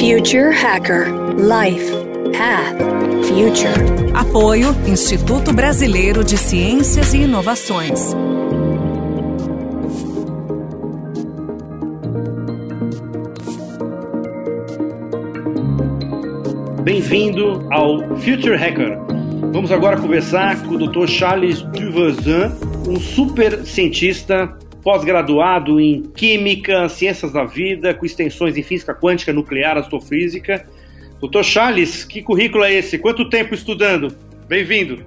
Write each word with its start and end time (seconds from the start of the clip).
Future 0.00 0.50
Hacker 0.50 1.08
Life 1.36 1.92
Path 2.32 2.78
Future. 3.26 4.14
Apoio 4.14 4.74
Instituto 4.88 5.52
Brasileiro 5.52 6.24
de 6.24 6.38
Ciências 6.38 7.12
e 7.12 7.18
Inovações. 7.24 8.14
Bem-vindo 16.82 17.68
ao 17.70 17.98
Future 18.16 18.56
Hacker. 18.56 18.98
Vamos 19.52 19.70
agora 19.70 19.98
conversar 19.98 20.62
com 20.62 20.76
o 20.76 20.78
Dr. 20.78 21.08
Charles 21.08 21.60
Duvazin, 21.60 22.50
um 22.88 22.98
super 22.98 23.66
cientista 23.66 24.48
pós-graduado 24.82 25.80
em 25.80 26.02
Química, 26.02 26.88
Ciências 26.88 27.32
da 27.32 27.44
Vida, 27.44 27.94
com 27.94 28.06
extensões 28.06 28.56
em 28.56 28.62
Física 28.62 28.94
Quântica, 28.94 29.32
Nuclear, 29.32 29.76
Astrofísica. 29.76 30.66
Doutor 31.20 31.44
Charles, 31.44 32.04
que 32.04 32.22
currículo 32.22 32.64
é 32.64 32.74
esse? 32.74 32.98
Quanto 32.98 33.28
tempo 33.28 33.54
estudando? 33.54 34.16
Bem-vindo. 34.48 35.04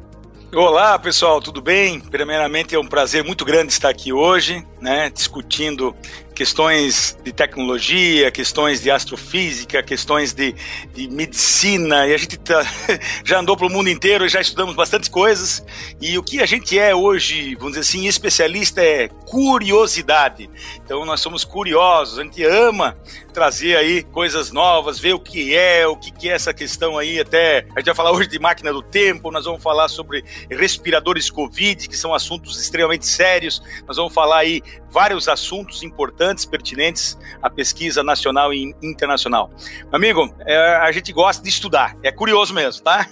Olá, 0.56 1.00
pessoal, 1.00 1.42
tudo 1.42 1.60
bem? 1.60 2.00
Primeiramente, 2.00 2.76
é 2.76 2.80
um 2.80 2.86
prazer 2.86 3.24
muito 3.24 3.44
grande 3.44 3.74
estar 3.74 3.90
aqui 3.90 4.14
hoje, 4.14 4.64
né, 4.80 5.10
discutindo 5.10 5.96
questões 6.34 7.18
de 7.24 7.32
tecnologia, 7.32 8.32
questões 8.32 8.82
de 8.82 8.90
astrofísica, 8.90 9.82
questões 9.84 10.34
de, 10.34 10.56
de 10.94 11.08
medicina, 11.08 12.08
e 12.08 12.14
a 12.14 12.18
gente 12.18 12.38
tá, 12.38 12.66
já 13.24 13.40
andou 13.40 13.56
para 13.56 13.68
o 13.68 13.70
mundo 13.70 13.90
inteiro, 13.90 14.28
já 14.28 14.42
estudamos 14.42 14.76
bastante 14.76 15.10
coisas, 15.10 15.64
e 16.02 16.18
o 16.18 16.24
que 16.24 16.42
a 16.42 16.46
gente 16.46 16.78
é 16.78 16.94
hoje, 16.96 17.56
vamos 17.56 17.74
dizer 17.74 17.82
assim, 17.82 18.08
especialista 18.08 18.82
é 18.82 19.08
curiosidade. 19.08 20.50
Então 20.84 21.06
nós 21.06 21.22
somos 21.22 21.44
curiosos, 21.44 22.20
a 22.20 22.24
gente 22.24 22.44
ama 22.44 22.98
trazer 23.34 23.76
aí 23.76 24.04
coisas 24.04 24.52
novas, 24.52 25.00
ver 25.00 25.14
o 25.14 25.20
que 25.20 25.56
é, 25.56 25.88
o 25.88 25.98
que 25.98 26.30
é 26.30 26.34
essa 26.34 26.54
questão 26.54 26.98
aí, 26.98 27.20
até 27.20 27.66
a 27.76 27.80
gente 27.80 27.88
vai 27.88 27.96
falar 27.96 28.12
hoje 28.12 28.30
de 28.30 28.40
máquina 28.40 28.72
do 28.72 28.82
tempo, 28.82 29.32
nós 29.32 29.46
vamos 29.46 29.62
falar 29.62 29.88
sobre 29.88 30.24
respiradores 30.50 31.30
Covid, 31.30 31.88
que 31.90 31.98
são 31.98 32.14
assuntos 32.14 32.62
extremamente 32.62 33.08
sérios, 33.08 33.62
nós 33.88 33.98
vamos 33.98 34.14
falar 34.14 34.40
aí 34.40 34.62
vários 34.90 35.28
assuntos 35.28 35.82
importantes, 35.82 36.23
pertinentes 36.46 37.18
à 37.42 37.50
pesquisa 37.50 38.04
nacional 38.04 38.54
e 38.54 38.76
internacional. 38.82 39.52
Amigo, 39.92 40.34
é, 40.46 40.58
a 40.78 40.92
gente 40.92 41.12
gosta 41.12 41.44
de 41.44 41.50
estudar, 41.50 41.96
é 42.02 42.12
curioso 42.12 42.54
mesmo, 42.54 42.84
tá? 42.84 43.08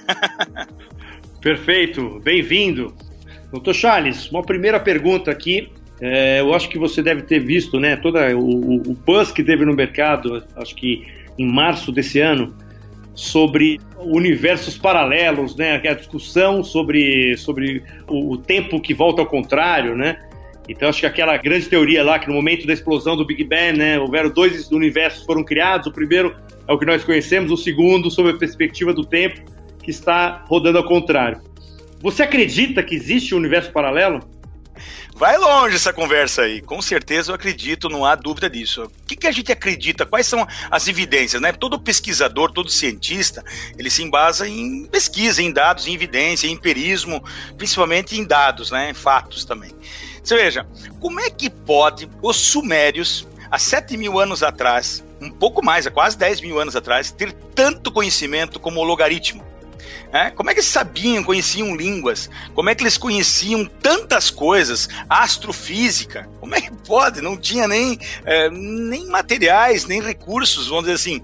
Perfeito, 1.42 2.20
bem-vindo. 2.23 2.95
Doutor 3.52 3.73
Charles, 3.73 4.30
uma 4.30 4.44
primeira 4.44 4.80
pergunta 4.80 5.31
aqui. 5.31 5.72
É, 6.00 6.40
eu 6.40 6.53
acho 6.53 6.70
que 6.70 6.80
você 6.80 7.02
deve 7.02 7.23
ter 7.23 7.40
visto, 7.40 7.80
né, 7.80 7.95
todo 7.95 8.18
o, 8.18 8.76
o 8.76 8.94
buzz 8.94 9.31
que 9.31 9.44
teve 9.44 9.66
no 9.66 9.73
mercado, 9.73 10.44
acho 10.56 10.75
que 10.75 11.06
em 11.38 11.46
março 11.46 11.92
desse 11.92 12.20
ano, 12.20 12.56
sobre 13.14 13.80
universos 13.98 14.78
paralelos, 14.78 15.56
né, 15.56 15.75
a 15.75 15.94
discussão 15.94 16.64
sobre, 16.64 17.36
sobre 17.38 17.84
o 18.08 18.38
tempo 18.38 18.80
que 18.80 18.94
volta 18.94 19.22
ao 19.22 19.28
contrário, 19.28 19.96
né, 19.96 20.18
então 20.67 20.90
acho 20.90 21.00
que 21.00 21.06
aquela 21.06 21.36
grande 21.38 21.67
teoria 21.67 22.04
lá 22.04 22.20
que 22.20 22.28
no 22.28 22.34
momento 22.34 22.66
da 22.67 22.73
explosão 22.73 23.16
do 23.17 23.26
Big 23.26 23.44
Bang, 23.44 23.78
né, 23.78 24.00
houveram 24.00 24.30
dois 24.30 24.70
universos 24.72 25.26
foram 25.26 25.44
criados. 25.44 25.88
O 25.88 25.92
primeiro 25.92 26.36
é 26.68 26.73
o 26.73 26.78
que 26.78 26.86
nós 26.86 27.03
conhecemos, 27.03 27.52
o 27.52 27.58
segundo 27.58 28.09
sob 28.09 28.30
a 28.30 28.38
perspectiva 28.38 28.94
do 28.94 29.03
tempo 29.03 29.42
que 29.84 29.92
está 29.92 30.45
rodando 30.48 30.78
ao 30.78 30.84
contrário. 30.84 31.42
Você 32.02 32.23
acredita 32.23 32.81
que 32.81 32.95
existe 32.95 33.36
um 33.36 33.38
universo 33.38 33.72
paralelo? 33.72 34.20
Vai 35.22 35.38
longe 35.38 35.76
essa 35.76 35.94
conversa 35.94 36.44
aí. 36.44 36.62
Com 36.62 36.81
certeza 36.81 37.31
eu 37.31 37.36
acredito, 37.36 37.90
não 37.90 38.03
há 38.03 38.16
dúvida 38.16 38.50
disso. 38.50 38.84
O 38.84 39.06
que, 39.06 39.16
que, 39.16 39.28
a 39.28 39.31
gente 39.31 39.52
acredita? 39.52 40.03
Quais 40.03 40.25
são 40.25 40.48
as 40.72 40.88
evidências, 40.88 41.40
né? 41.40 41.52
Todo 41.52 41.80
pesquisador, 41.80 42.52
todo 42.52 42.72
cientista, 42.72 43.44
ele 43.78 43.92
se 43.92 44.02
embasa 44.02 44.48
em 44.48 44.88
pesquisa, 44.88 45.44
em 45.44 45.52
dados, 45.52 45.86
em 45.86 45.94
evidência, 45.94 46.48
em 46.48 46.53
empirismo, 46.53 47.23
principalmente 47.56 48.20
em 48.20 48.25
dados, 48.25 48.72
né? 48.72 48.90
Em 48.90 48.94
fatos 48.96 49.46
também. 49.46 49.72
Você 50.24 50.36
veja, 50.36 50.66
como 51.00 51.20
é 51.20 51.30
que 51.30 51.50
pode 51.50 52.09
os 52.22 52.38
sumérios, 52.38 53.28
há 53.50 53.58
7 53.58 53.98
mil 53.98 54.20
anos 54.20 54.44
atrás, 54.44 55.04
um 55.20 55.30
pouco 55.30 55.64
mais, 55.64 55.88
há 55.88 55.92
quase 55.92 56.18
10 56.18 56.42
mil 56.42 56.59
anos 56.59 56.76
atrás, 56.76 57.12
ter 57.12 57.32
tanto 57.32 57.92
conhecimento 57.92 58.60
como 58.60 58.80
o 58.80 58.84
logaritmo? 58.84 59.44
É? 60.12 60.30
Como 60.30 60.50
é 60.50 60.53
que 60.53 60.59
eles 60.59 60.69
sabiam, 60.69 61.24
conheciam 61.24 61.75
línguas? 61.75 62.30
Como 62.53 62.69
é 62.69 62.75
que 62.75 62.84
eles 62.84 62.97
conheciam 62.97 63.66
tantas 63.66 64.30
coisas? 64.30 64.90
Astrofísica? 65.09 66.30
Como 66.40 66.53
é 66.53 66.62
que 66.62 66.72
pode? 66.86 67.22
Não 67.22 67.38
tinha 67.38 67.68
nem, 67.68 67.97
é, 68.25 68.50
nem 68.50 69.08
materiais, 69.08 69.86
nem 69.86 70.02
recursos, 70.02 70.68
vamos 70.68 70.84
dizer 70.84 70.96
assim. 70.96 71.22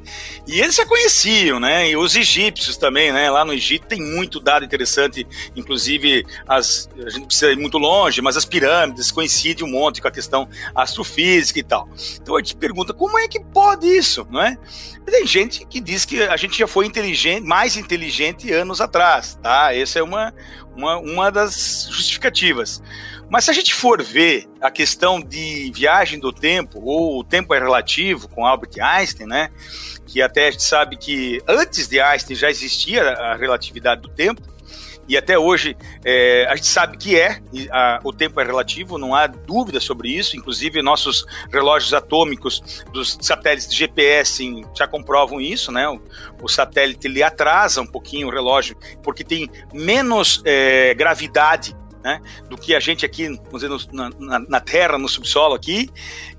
E 0.48 0.62
eles 0.62 0.76
já 0.76 0.86
conheciam, 0.86 1.60
né? 1.60 1.90
E 1.90 1.98
os 1.98 2.16
egípcios 2.16 2.78
também, 2.78 3.12
né? 3.12 3.30
Lá 3.30 3.44
no 3.44 3.54
Egito 3.54 3.88
tem 3.88 4.02
muito 4.02 4.40
dado 4.40 4.64
interessante, 4.64 5.28
inclusive 5.56 6.26
as, 6.48 6.90
a 7.06 7.10
gente 7.10 7.28
precisa 7.28 7.52
ir 7.52 7.58
muito 7.58 7.78
longe, 7.78 8.22
mas 8.22 8.38
as 8.38 8.46
pirâmides 8.46 9.12
coincidem 9.12 9.66
um 9.66 9.72
monte 9.72 10.02
com 10.02 10.08
a 10.08 10.12
questão 10.12 10.48
astrofísica 10.74 11.60
e 11.60 11.64
tal. 11.64 11.90
Então 12.22 12.36
a 12.36 12.40
gente 12.40 12.56
pergunta, 12.56 12.94
como 12.94 13.18
é 13.18 13.28
que 13.28 13.40
pode 13.40 13.88
isso, 13.88 14.26
não 14.30 14.42
é? 14.42 14.58
Tem 15.06 15.26
gente 15.26 15.66
que 15.66 15.80
diz 15.80 16.06
que 16.06 16.22
a 16.22 16.36
gente 16.36 16.58
já 16.58 16.68
foi 16.68 16.86
inteligente, 16.86 17.42
mais 17.42 17.78
inteligente 17.78 18.47
anos 18.52 18.82
atrás, 18.82 19.38
tá? 19.42 19.74
Essa 19.76 20.00
é 20.00 20.04
uma, 20.04 20.34
uma, 20.76 20.98
uma 20.98 21.32
das 21.32 21.88
justificativas. 21.92 22.82
Mas 23.30 23.46
se 23.46 23.52
a 23.52 23.54
gente 23.54 23.74
for 23.74 24.02
ver 24.02 24.48
a 24.62 24.72
questão 24.72 25.20
de 25.20 25.72
viagem 25.74 26.20
do 26.20 26.32
tempo, 26.32 26.80
ou 26.82 27.20
o 27.20 27.24
tempo 27.24 27.54
é 27.54 27.60
relativo 27.60 28.30
com 28.30 28.46
Albert 28.46 28.72
Einstein, 28.80 29.28
né? 29.28 29.50
Que 30.06 30.22
até 30.22 30.48
a 30.48 30.52
gente 30.52 30.64
sabe 30.64 30.96
que 30.96 31.42
antes 31.48 31.88
de 31.88 32.00
Einstein 32.00 32.36
já 32.36 32.50
existia 32.50 33.04
a 33.04 33.36
relatividade 33.36 34.02
do 34.02 34.10
tempo, 34.10 34.42
e 35.08 35.18
até 35.18 35.38
hoje 35.38 35.78
é, 36.04 36.46
a 36.50 36.56
gente 36.56 36.68
sabe 36.68 36.98
que 36.98 37.20
é, 37.20 37.40
a, 37.72 38.00
o 38.04 38.12
tempo 38.12 38.40
é 38.42 38.44
relativo, 38.44 38.98
não 38.98 39.16
há 39.16 39.28
dúvida 39.28 39.80
sobre 39.80 40.10
isso, 40.10 40.36
inclusive 40.36 40.82
nossos 40.82 41.26
relógios 41.52 41.94
atômicos 41.94 42.84
dos 42.92 43.18
satélites 43.22 43.68
de 43.70 43.76
GPS 43.76 44.66
já 44.76 44.88
comprovam 44.88 45.40
isso, 45.40 45.72
né? 45.72 45.88
O, 45.88 46.02
o 46.42 46.48
satélite 46.48 47.08
ele 47.08 47.24
atrasa 47.24 47.82
um 47.82 47.88
pouquinho 47.88 48.28
o 48.28 48.32
relógio 48.32 48.78
porque 49.02 49.24
tem 49.24 49.50
menos 49.74 50.42
é, 50.46 50.94
gravidade 50.94 51.76
né, 52.08 52.22
do 52.50 52.58
que 52.58 52.74
a 52.74 52.80
gente 52.80 53.06
aqui, 53.06 53.28
vamos 53.28 53.62
dizer, 53.62 53.68
no, 53.68 54.10
na, 54.18 54.40
na, 54.40 54.60
Terra, 54.62 54.98
no 54.98 55.10
subsolo 55.10 55.54
aqui. 55.54 55.90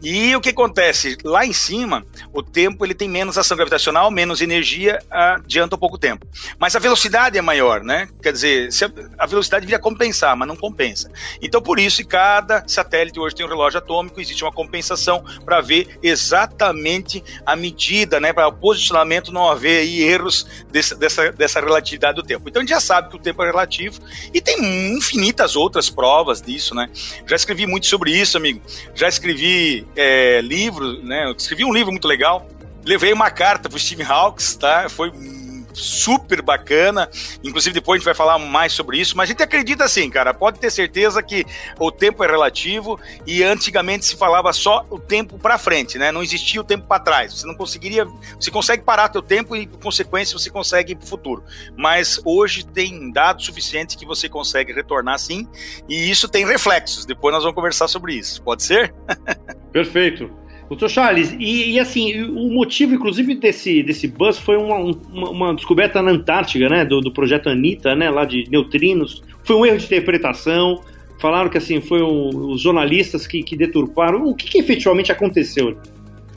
E 0.03 0.35
o 0.35 0.41
que 0.41 0.49
acontece? 0.49 1.19
Lá 1.23 1.45
em 1.45 1.53
cima, 1.53 2.07
o 2.33 2.43
tempo 2.43 2.87
ele 2.87 2.95
tem 2.95 3.07
menos 3.07 3.37
ação 3.37 3.55
gravitacional, 3.55 4.11
menos 4.11 4.41
energia, 4.41 4.99
adianta 5.11 5.77
um 5.77 5.79
pouco 5.79 5.99
tempo. 5.99 6.27
Mas 6.59 6.75
a 6.75 6.79
velocidade 6.79 7.37
é 7.37 7.43
maior, 7.43 7.85
né? 7.85 8.09
Quer 8.23 8.33
dizer, 8.33 8.71
a 9.19 9.27
velocidade 9.27 9.67
devia 9.67 9.79
compensar, 9.79 10.35
mas 10.35 10.49
não 10.49 10.57
compensa. 10.57 11.11
Então, 11.43 11.61
por 11.61 11.79
isso, 11.79 12.07
cada 12.07 12.67
satélite 12.67 13.21
hoje 13.21 13.35
tem 13.35 13.45
um 13.45 13.49
relógio 13.49 13.79
atômico, 13.79 14.23
existe 14.23 14.43
uma 14.43 14.53
compensação 14.53 15.23
para 15.45 15.61
ver 15.61 15.99
exatamente 16.03 17.23
a 17.45 17.55
medida, 17.55 18.19
né? 18.19 18.33
Para 18.33 18.49
o 18.49 18.53
posicionamento 18.53 19.31
não 19.31 19.51
haver 19.51 19.87
erros 19.87 20.47
dessa, 20.71 20.95
dessa, 20.95 21.31
dessa 21.31 21.61
relatividade 21.61 22.17
do 22.17 22.23
tempo. 22.23 22.49
Então, 22.49 22.61
a 22.61 22.63
gente 22.63 22.71
já 22.71 22.81
sabe 22.81 23.11
que 23.11 23.17
o 23.17 23.19
tempo 23.19 23.43
é 23.43 23.47
relativo 23.47 24.01
e 24.33 24.41
tem 24.41 24.97
infinitas 24.97 25.58
outras 25.59 25.91
provas 25.91 26.41
disso, 26.41 26.75
né? 26.75 26.89
Já 27.27 27.37
escrevi 27.37 27.67
muito 27.67 27.87
sobre 27.87 28.11
isso, 28.11 28.37
amigo. 28.37 28.61
Já 28.95 29.09
escrevi 29.09 29.87
é, 29.97 30.41
livros, 30.41 31.03
né? 31.05 31.27
Eu 31.27 31.33
escrevi 31.33 31.65
um 31.65 31.73
livro 31.73 31.91
muito 31.91 32.09
legal. 32.09 32.47
Levei 32.85 33.13
uma 33.13 33.31
carta 33.31 33.69
pro 33.69 33.79
Steve 33.79 34.03
Hawks, 34.03 34.57
tá? 34.57 34.89
Foi 34.89 35.13
super 35.79 36.43
bacana. 36.43 37.09
Inclusive, 37.43 37.75
depois 37.75 37.97
a 37.97 37.99
gente 37.99 38.05
vai 38.05 38.15
falar 38.15 38.39
mais 38.39 38.73
sobre 38.73 38.99
isso. 38.99 39.17
Mas 39.17 39.29
a 39.29 39.33
gente 39.33 39.43
acredita 39.43 39.85
assim, 39.85 40.11
cara. 40.11 40.35
Pode 40.35 40.59
ter 40.59 40.71
certeza 40.71 41.23
que 41.23 41.45
o 41.79 41.91
tempo 41.91 42.23
é 42.25 42.27
relativo 42.27 42.99
e 43.27 43.43
antigamente 43.43 44.05
se 44.05 44.17
falava 44.17 44.53
só 44.53 44.85
o 44.91 44.99
tempo 44.99 45.39
para 45.39 45.59
frente, 45.59 45.99
né? 45.99 46.13
Não 46.13 46.23
existia 46.23 46.61
o 46.61 46.65
tempo 46.65 46.87
para 46.87 47.03
trás. 47.03 47.33
Você 47.33 47.47
não 47.47 47.55
conseguiria. 47.55 48.07
Você 48.39 48.51
consegue 48.51 48.83
parar 48.83 49.09
teu 49.09 49.23
tempo 49.23 49.57
e, 49.57 49.67
por 49.67 49.79
consequência, 49.81 50.39
você 50.39 50.51
consegue 50.51 50.93
ir 50.93 50.97
pro 50.97 51.07
futuro. 51.07 51.45
Mas 51.77 52.21
hoje 52.25 52.67
tem 52.67 53.13
dados 53.13 53.47
suficientes 53.47 53.97
que 53.97 54.07
você 54.07 54.29
consegue 54.29 54.73
retornar 54.73 55.19
sim. 55.19 55.49
E 55.89 56.11
isso 56.11 56.29
tem 56.29 56.47
reflexos. 56.47 57.05
Depois 57.07 57.33
nós 57.33 57.43
vamos 57.43 57.55
conversar 57.55 57.89
sobre 57.89 58.15
isso. 58.15 58.43
Pode 58.43 58.63
ser? 58.63 58.95
Perfeito. 59.73 60.31
Doutor 60.69 60.91
Charles, 60.91 61.35
e, 61.39 61.73
e, 61.73 61.81
assim, 61.81 62.23
o 62.25 62.51
motivo, 62.51 62.95
inclusive, 62.95 63.35
desse, 63.35 63.83
desse 63.83 64.07
buzz 64.07 64.39
foi 64.39 64.57
uma, 64.57 64.77
uma, 64.77 65.31
uma 65.31 65.55
descoberta 65.55 66.03
na 66.03 66.11
Antártica, 66.11 66.69
né, 66.69 66.85
do, 66.85 67.01
do, 67.01 67.11
projeto 67.11 67.49
Anitta, 67.49 67.95
né, 67.95 68.11
lá 68.11 68.25
de 68.25 68.45
neutrinos. 68.51 69.23
Foi 69.43 69.57
um 69.57 69.65
erro 69.65 69.79
de 69.79 69.87
interpretação. 69.87 70.83
Falaram 71.19 71.49
que, 71.49 71.57
assim, 71.57 71.81
foi 71.81 72.03
os 72.03 72.61
jornalistas 72.61 73.27
que, 73.27 73.43
que 73.43 73.57
deturparam. 73.57 74.25
O 74.25 74.35
que, 74.35 74.47
que 74.47 74.59
efetivamente 74.59 75.11
aconteceu? 75.11 75.77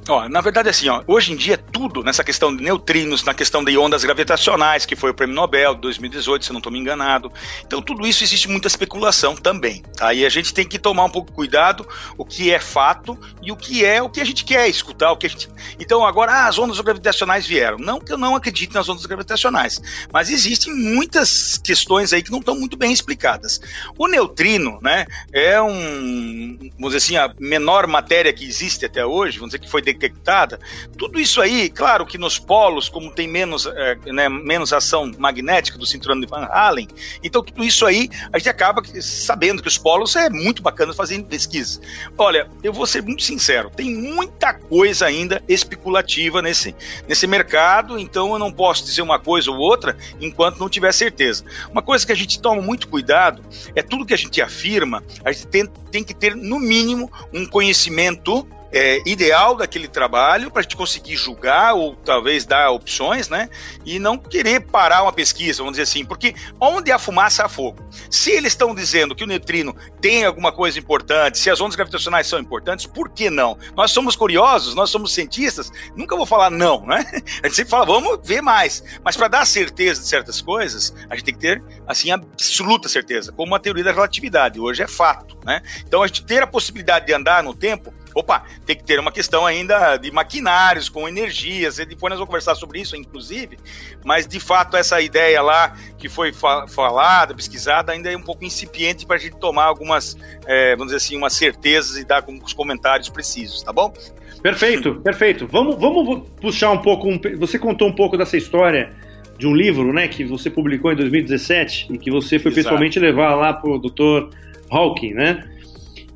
Ó, 0.07 0.27
na 0.27 0.41
verdade, 0.41 0.67
assim, 0.67 0.89
ó, 0.89 1.03
hoje 1.05 1.31
em 1.31 1.35
dia 1.35 1.57
tudo 1.57 2.03
nessa 2.03 2.23
questão 2.23 2.55
de 2.55 2.63
neutrinos, 2.63 3.23
na 3.23 3.33
questão 3.33 3.63
de 3.63 3.77
ondas 3.77 4.03
gravitacionais, 4.03 4.85
que 4.85 4.95
foi 4.95 5.11
o 5.11 5.13
prêmio 5.13 5.35
Nobel 5.35 5.75
de 5.75 5.81
2018, 5.81 6.45
se 6.45 6.51
não 6.51 6.57
estou 6.57 6.71
me 6.71 6.79
enganado. 6.79 7.31
Então, 7.65 7.81
tudo 7.81 8.05
isso 8.07 8.23
existe 8.23 8.49
muita 8.49 8.67
especulação 8.67 9.35
também, 9.35 9.83
tá? 9.95 10.11
E 10.13 10.25
a 10.25 10.29
gente 10.29 10.53
tem 10.53 10.67
que 10.67 10.79
tomar 10.79 11.05
um 11.05 11.09
pouco 11.09 11.31
cuidado 11.31 11.87
o 12.17 12.25
que 12.25 12.51
é 12.51 12.59
fato 12.59 13.17
e 13.43 13.51
o 13.51 13.55
que 13.55 13.85
é 13.85 14.01
o 14.01 14.09
que 14.09 14.19
a 14.19 14.25
gente 14.25 14.43
quer 14.43 14.67
escutar, 14.67 15.11
o 15.11 15.17
que 15.17 15.29
gente... 15.29 15.49
Então, 15.79 16.03
agora, 16.05 16.31
ah, 16.31 16.47
as 16.47 16.57
ondas 16.57 16.79
gravitacionais 16.79 17.45
vieram. 17.45 17.77
Não 17.77 17.99
que 17.99 18.11
eu 18.11 18.17
não 18.17 18.35
acredite 18.35 18.73
nas 18.73 18.89
ondas 18.89 19.05
gravitacionais, 19.05 19.79
mas 20.11 20.29
existem 20.31 20.73
muitas 20.73 21.59
questões 21.59 22.11
aí 22.11 22.23
que 22.23 22.31
não 22.31 22.39
estão 22.39 22.55
muito 22.55 22.75
bem 22.75 22.91
explicadas. 22.91 23.61
O 23.97 24.07
neutrino, 24.07 24.79
né, 24.81 25.05
é 25.31 25.61
um, 25.61 26.57
vamos 26.73 26.93
dizer 26.93 26.97
assim, 26.97 27.17
a 27.17 27.33
menor 27.39 27.85
matéria 27.85 28.33
que 28.33 28.45
existe 28.45 28.85
até 28.85 29.05
hoje, 29.05 29.37
vamos 29.37 29.53
dizer 29.53 29.63
que 29.63 29.69
foi 29.69 29.81
detectada. 29.93 30.59
Tudo 30.97 31.19
isso 31.19 31.41
aí, 31.41 31.69
claro 31.69 32.05
que 32.05 32.17
nos 32.17 32.37
polos, 32.37 32.89
como 32.89 33.11
tem 33.11 33.27
menos, 33.27 33.65
é, 33.65 33.95
né, 34.07 34.29
menos 34.29 34.73
ação 34.73 35.11
magnética 35.17 35.77
do 35.77 35.85
cinturão 35.85 36.19
de 36.19 36.27
Van 36.27 36.47
Allen, 36.51 36.87
então 37.23 37.43
tudo 37.43 37.63
isso 37.63 37.85
aí 37.85 38.09
a 38.31 38.37
gente 38.37 38.49
acaba 38.49 38.81
sabendo 39.01 39.61
que 39.61 39.67
os 39.67 39.77
polos 39.77 40.15
é 40.15 40.29
muito 40.29 40.61
bacana 40.61 40.93
fazer 40.93 41.21
pesquisa. 41.23 41.79
Olha, 42.17 42.49
eu 42.63 42.73
vou 42.73 42.85
ser 42.85 43.01
muito 43.01 43.23
sincero, 43.23 43.69
tem 43.69 43.95
muita 43.95 44.53
coisa 44.53 45.05
ainda 45.05 45.43
especulativa 45.47 46.41
nesse, 46.41 46.75
nesse 47.07 47.27
mercado, 47.27 47.97
então 47.97 48.33
eu 48.33 48.39
não 48.39 48.51
posso 48.51 48.83
dizer 48.83 49.01
uma 49.01 49.19
coisa 49.19 49.51
ou 49.51 49.57
outra 49.57 49.97
enquanto 50.19 50.59
não 50.59 50.69
tiver 50.69 50.91
certeza. 50.91 51.43
Uma 51.71 51.81
coisa 51.81 52.05
que 52.05 52.11
a 52.11 52.15
gente 52.15 52.39
toma 52.39 52.61
muito 52.61 52.87
cuidado 52.87 53.43
é 53.75 53.81
tudo 53.81 54.05
que 54.05 54.13
a 54.13 54.17
gente 54.17 54.41
afirma, 54.41 55.03
a 55.23 55.31
gente 55.31 55.47
tem, 55.47 55.65
tem 55.91 56.03
que 56.03 56.13
ter, 56.13 56.35
no 56.35 56.59
mínimo, 56.59 57.11
um 57.33 57.45
conhecimento 57.45 58.47
é, 58.71 59.01
ideal 59.05 59.55
daquele 59.55 59.87
trabalho 59.87 60.49
para 60.49 60.61
a 60.61 60.63
gente 60.63 60.75
conseguir 60.75 61.15
julgar 61.15 61.73
ou 61.73 61.95
talvez 61.95 62.45
dar 62.45 62.71
opções, 62.71 63.29
né? 63.29 63.49
E 63.85 63.99
não 63.99 64.17
querer 64.17 64.61
parar 64.61 65.03
uma 65.03 65.11
pesquisa, 65.11 65.59
vamos 65.59 65.73
dizer 65.73 65.83
assim, 65.83 66.05
porque 66.05 66.33
onde 66.59 66.91
há 66.91 66.97
fumaça 66.97 67.45
há 67.45 67.49
fogo. 67.49 67.83
Se 68.09 68.31
eles 68.31 68.53
estão 68.53 68.73
dizendo 68.73 69.15
que 69.15 69.23
o 69.23 69.27
neutrino 69.27 69.75
tem 69.99 70.25
alguma 70.25 70.51
coisa 70.51 70.79
importante, 70.79 71.37
se 71.37 71.49
as 71.49 71.59
ondas 71.59 71.75
gravitacionais 71.75 72.27
são 72.27 72.39
importantes, 72.39 72.85
por 72.85 73.09
que 73.09 73.29
não? 73.29 73.57
Nós 73.75 73.91
somos 73.91 74.15
curiosos, 74.15 74.73
nós 74.73 74.89
somos 74.89 75.13
cientistas, 75.13 75.71
nunca 75.95 76.15
vou 76.15 76.25
falar 76.25 76.49
não, 76.49 76.85
né? 76.85 77.05
A 77.43 77.47
gente 77.47 77.55
sempre 77.55 77.71
fala, 77.71 77.85
vamos 77.85 78.19
ver 78.23 78.41
mais. 78.41 78.83
Mas 79.03 79.17
para 79.17 79.27
dar 79.27 79.45
certeza 79.45 80.01
de 80.01 80.07
certas 80.07 80.41
coisas, 80.41 80.93
a 81.09 81.15
gente 81.15 81.25
tem 81.25 81.33
que 81.33 81.39
ter, 81.39 81.63
assim, 81.87 82.11
absoluta 82.11 82.87
certeza, 82.87 83.31
como 83.31 83.53
a 83.53 83.59
teoria 83.59 83.83
da 83.83 83.91
relatividade. 83.91 84.59
Hoje 84.59 84.83
é 84.83 84.87
fato, 84.87 85.37
né? 85.43 85.61
Então 85.85 86.01
a 86.01 86.07
gente 86.07 86.23
ter 86.23 86.41
a 86.41 86.47
possibilidade 86.47 87.05
de 87.05 87.13
andar 87.13 87.43
no 87.43 87.53
tempo 87.53 87.93
Opa, 88.13 88.43
tem 88.65 88.75
que 88.75 88.83
ter 88.83 88.99
uma 88.99 89.11
questão 89.11 89.45
ainda 89.45 89.97
de 89.97 90.11
maquinários 90.11 90.89
com 90.89 91.07
energias, 91.07 91.79
e 91.79 91.85
depois 91.85 92.09
nós 92.09 92.19
vamos 92.19 92.27
conversar 92.27 92.55
sobre 92.55 92.79
isso, 92.79 92.95
inclusive, 92.95 93.57
mas 94.03 94.27
de 94.27 94.39
fato 94.39 94.75
essa 94.75 94.99
ideia 95.01 95.41
lá 95.41 95.75
que 95.97 96.09
foi 96.09 96.33
fa 96.33 96.67
falada, 96.67 97.33
pesquisada, 97.33 97.91
ainda 97.91 98.11
é 98.11 98.17
um 98.17 98.21
pouco 98.21 98.43
incipiente 98.43 99.05
para 99.05 99.15
a 99.15 99.19
gente 99.19 99.37
tomar 99.37 99.65
algumas, 99.65 100.17
é, 100.45 100.71
vamos 100.71 100.87
dizer 100.87 100.97
assim, 100.97 101.17
umas 101.17 101.33
certezas 101.33 101.97
e 101.97 102.03
dar 102.03 102.21
com 102.21 102.37
os 102.43 102.53
comentários 102.53 103.09
precisos, 103.09 103.63
tá 103.63 103.71
bom? 103.71 103.93
Perfeito, 104.41 104.95
perfeito. 104.95 105.47
Vamos, 105.47 105.79
vamos 105.79 106.27
puxar 106.41 106.71
um 106.71 106.79
pouco, 106.79 107.07
um, 107.07 107.19
você 107.37 107.59
contou 107.59 107.87
um 107.87 107.93
pouco 107.93 108.17
dessa 108.17 108.35
história 108.35 108.91
de 109.37 109.47
um 109.47 109.55
livro, 109.55 109.91
né, 109.93 110.07
que 110.07 110.23
você 110.23 110.49
publicou 110.49 110.91
em 110.91 110.95
2017 110.95 111.87
e 111.91 111.97
que 111.97 112.11
você 112.11 112.37
foi 112.37 112.51
Exato. 112.51 112.63
pessoalmente 112.63 112.99
levar 112.99 113.35
lá 113.35 113.53
para 113.53 113.69
o 113.69 113.79
Dr. 113.79 114.35
Hawking, 114.69 115.13
né? 115.13 115.49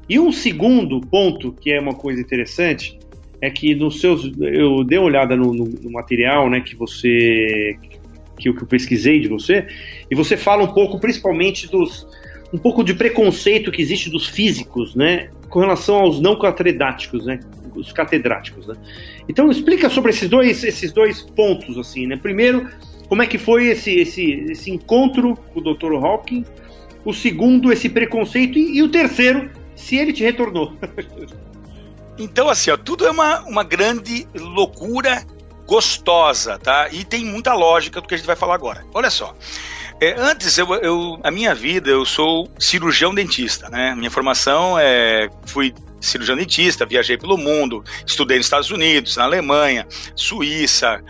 E 0.07 0.19
um 0.19 0.31
segundo 0.31 1.01
ponto, 1.01 1.51
que 1.51 1.71
é 1.71 1.79
uma 1.79 1.93
coisa 1.93 2.21
interessante, 2.21 2.97
é 3.41 3.49
que 3.49 3.73
nos 3.75 3.99
seus. 3.99 4.31
Eu 4.39 4.83
dei 4.83 4.97
uma 4.97 5.07
olhada 5.07 5.35
no, 5.35 5.53
no, 5.53 5.65
no 5.65 5.91
material 5.91 6.49
né, 6.49 6.61
que 6.61 6.75
você. 6.75 7.77
Que 7.81 7.95
que 8.37 8.49
eu 8.49 8.67
pesquisei 8.67 9.19
de 9.19 9.27
você, 9.27 9.65
e 10.09 10.15
você 10.15 10.35
fala 10.35 10.63
um 10.63 10.73
pouco, 10.73 10.99
principalmente, 10.99 11.69
dos. 11.69 12.07
um 12.51 12.57
pouco 12.57 12.83
de 12.83 12.93
preconceito 12.93 13.71
que 13.71 13.81
existe 13.81 14.09
dos 14.09 14.27
físicos, 14.27 14.95
né? 14.95 15.29
Com 15.49 15.59
relação 15.59 15.95
aos 15.95 16.19
não 16.19 16.37
catedráticos, 16.37 17.25
né? 17.25 17.39
Os 17.75 17.91
catedráticos, 17.91 18.67
né? 18.67 18.75
Então 19.27 19.49
explica 19.49 19.89
sobre 19.89 20.11
esses 20.11 20.29
dois, 20.29 20.63
esses 20.63 20.91
dois 20.91 21.21
pontos, 21.21 21.77
assim, 21.77 22.07
né? 22.07 22.17
Primeiro, 22.17 22.67
como 23.07 23.21
é 23.21 23.27
que 23.27 23.37
foi 23.37 23.67
esse, 23.67 23.91
esse, 23.95 24.31
esse 24.49 24.71
encontro 24.71 25.35
com 25.53 25.59
o 25.59 25.73
Dr. 25.73 25.93
Hawking? 25.93 26.43
O 27.03 27.13
segundo, 27.13 27.71
esse 27.71 27.87
preconceito. 27.87 28.57
E, 28.57 28.77
e 28.77 28.83
o 28.83 28.89
terceiro, 28.89 29.49
se 29.75 29.95
ele 29.97 30.13
te 30.13 30.23
retornou. 30.23 30.73
então, 32.17 32.49
assim, 32.49 32.71
ó, 32.71 32.77
tudo 32.77 33.05
é 33.05 33.11
uma, 33.11 33.41
uma 33.41 33.63
grande 33.63 34.27
loucura 34.33 35.25
gostosa, 35.65 36.57
tá? 36.59 36.89
E 36.91 37.03
tem 37.03 37.25
muita 37.25 37.53
lógica 37.53 37.99
do 37.99 38.07
que 38.07 38.13
a 38.13 38.17
gente 38.17 38.27
vai 38.27 38.35
falar 38.35 38.55
agora. 38.55 38.85
Olha 38.93 39.09
só. 39.09 39.35
É, 39.99 40.13
antes, 40.17 40.57
eu, 40.57 40.73
eu, 40.75 41.19
a 41.23 41.31
minha 41.31 41.55
vida, 41.55 41.89
eu 41.89 42.05
sou 42.05 42.49
cirurgião 42.59 43.13
dentista, 43.15 43.69
né? 43.69 43.95
Minha 43.95 44.11
formação 44.11 44.77
é. 44.77 45.29
Fui 45.45 45.73
cirurgião 46.01 46.37
dentista, 46.37 46.85
viajei 46.85 47.17
pelo 47.17 47.37
mundo, 47.37 47.83
estudei 48.05 48.37
nos 48.37 48.45
Estados 48.45 48.69
Unidos, 48.69 49.17
na 49.17 49.23
Alemanha, 49.23 49.87
Suíça, 50.15 51.03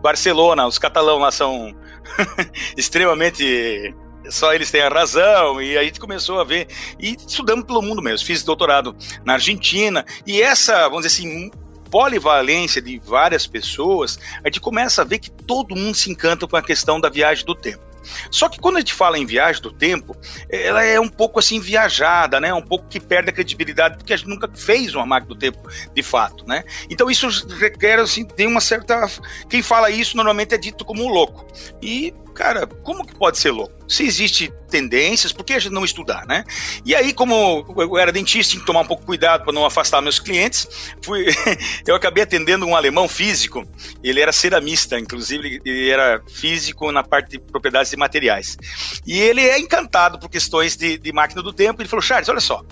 Barcelona, 0.00 0.66
os 0.66 0.78
catalão 0.78 1.18
lá 1.18 1.30
são 1.30 1.72
extremamente 2.76 3.94
só 4.28 4.52
eles 4.52 4.70
têm 4.70 4.82
a 4.82 4.88
razão, 4.88 5.60
e 5.60 5.76
a 5.78 5.82
gente 5.82 6.00
começou 6.00 6.40
a 6.40 6.44
ver, 6.44 6.68
e 6.98 7.16
estudamos 7.26 7.64
pelo 7.64 7.82
mundo 7.82 8.02
mesmo, 8.02 8.26
fiz 8.26 8.42
doutorado 8.42 8.94
na 9.24 9.34
Argentina, 9.34 10.04
e 10.26 10.42
essa, 10.42 10.88
vamos 10.88 11.06
dizer 11.06 11.22
assim, 11.22 11.50
polivalência 11.90 12.80
de 12.80 12.98
várias 13.04 13.46
pessoas, 13.46 14.18
a 14.44 14.48
gente 14.48 14.60
começa 14.60 15.02
a 15.02 15.04
ver 15.04 15.18
que 15.18 15.30
todo 15.30 15.74
mundo 15.74 15.94
se 15.94 16.10
encanta 16.10 16.46
com 16.46 16.56
a 16.56 16.62
questão 16.62 17.00
da 17.00 17.08
viagem 17.08 17.44
do 17.44 17.54
tempo. 17.54 17.90
Só 18.30 18.48
que 18.48 18.58
quando 18.58 18.76
a 18.76 18.80
gente 18.80 18.94
fala 18.94 19.18
em 19.18 19.26
viagem 19.26 19.60
do 19.60 19.70
tempo, 19.70 20.16
ela 20.48 20.82
é 20.82 20.98
um 20.98 21.08
pouco 21.08 21.38
assim 21.38 21.60
viajada, 21.60 22.40
né? 22.40 22.52
Um 22.52 22.62
pouco 22.62 22.86
que 22.88 22.98
perde 22.98 23.30
a 23.30 23.32
credibilidade 23.32 23.98
porque 23.98 24.12
a 24.12 24.16
gente 24.16 24.28
nunca 24.28 24.48
fez 24.54 24.94
uma 24.94 25.04
máquina 25.04 25.34
do 25.34 25.38
tempo 25.38 25.60
de 25.94 26.02
fato, 26.02 26.46
né? 26.46 26.64
Então 26.88 27.10
isso 27.10 27.28
requer 27.58 27.98
assim 27.98 28.24
tem 28.24 28.46
uma 28.46 28.60
certa 28.60 29.06
quem 29.48 29.62
fala 29.62 29.90
isso 29.90 30.16
normalmente 30.16 30.54
é 30.54 30.58
dito 30.58 30.84
como 30.84 31.08
louco. 31.08 31.46
E 31.82 32.14
cara, 32.30 32.66
como 32.66 33.06
que 33.06 33.14
pode 33.14 33.38
ser 33.38 33.50
louco? 33.50 33.80
Se 33.88 34.04
existe 34.04 34.52
tendências, 34.70 35.32
por 35.32 35.44
que 35.44 35.52
a 35.52 35.58
gente 35.58 35.72
não 35.72 35.84
estudar, 35.84 36.24
né? 36.26 36.44
E 36.84 36.94
aí, 36.94 37.12
como 37.12 37.66
eu 37.76 37.98
era 37.98 38.12
dentista, 38.12 38.52
tinha 38.52 38.60
que 38.60 38.66
tomar 38.66 38.80
um 38.80 38.86
pouco 38.86 39.04
cuidado 39.04 39.42
para 39.42 39.52
não 39.52 39.66
afastar 39.66 40.00
meus 40.00 40.20
clientes, 40.20 40.68
fui, 41.02 41.26
eu 41.86 41.94
acabei 41.94 42.22
atendendo 42.22 42.64
um 42.64 42.76
alemão 42.76 43.08
físico, 43.08 43.66
ele 44.02 44.20
era 44.20 44.32
ceramista, 44.32 44.98
inclusive 44.98 45.60
ele 45.64 45.90
era 45.90 46.22
físico 46.28 46.90
na 46.92 47.02
parte 47.02 47.30
de 47.30 47.38
propriedades 47.40 47.90
de 47.90 47.96
materiais. 47.96 48.56
E 49.04 49.18
ele 49.18 49.40
é 49.40 49.58
encantado 49.58 50.18
por 50.18 50.30
questões 50.30 50.76
de, 50.76 50.96
de 50.96 51.12
máquina 51.12 51.42
do 51.42 51.52
tempo, 51.52 51.82
ele 51.82 51.88
falou, 51.88 52.02
Charles, 52.02 52.28
olha 52.28 52.40
só, 52.40 52.64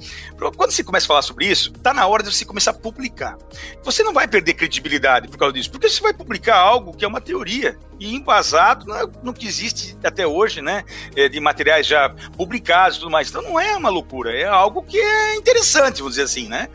quando 0.57 0.71
você 0.71 0.85
começa 0.85 1.07
a 1.07 1.09
falar 1.09 1.23
sobre 1.23 1.47
isso, 1.47 1.73
tá 1.73 1.93
na 1.93 2.07
hora 2.07 2.23
de 2.23 2.33
você 2.33 2.45
começar 2.45 2.71
a 2.71 2.75
publicar. 2.75 3.37
Você 3.83 4.05
não 4.05 4.13
vai 4.13 4.29
perder 4.29 4.55
credibilidade 4.55 5.27
por 5.27 5.37
causa 5.37 5.53
disso, 5.53 5.71
porque 5.71 5.89
você 5.89 6.01
vai 6.01 6.15
publicar 6.15 6.57
algo 6.57 6.97
que 6.97 7.05
é 7.05 7.09
uma 7.09 7.21
teoria, 7.21 7.77
e 8.01 8.15
embasado 8.15 8.87
no 9.23 9.35
que 9.35 9.48
existe 9.49 9.97
até 10.03 10.27
hoje, 10.27 10.61
né, 10.63 10.85
é, 11.17 11.29
de 11.29 11.41
materiais 11.41 11.87
já 11.87 12.11
publicados 12.37 12.97
e 12.97 13.01
tudo 13.01 13.11
mais. 13.11 13.29
Então 13.29 13.43
não 13.43 13.59
é 13.59 13.77
uma 13.77 13.89
loucura, 13.89 14.37
é 14.37 14.45
algo 14.45 14.83
que 14.83 14.99
é 14.99 15.35
interessante, 15.37 15.99
vamos 15.99 16.13
dizer 16.13 16.25
assim, 16.25 16.49
né? 16.49 16.69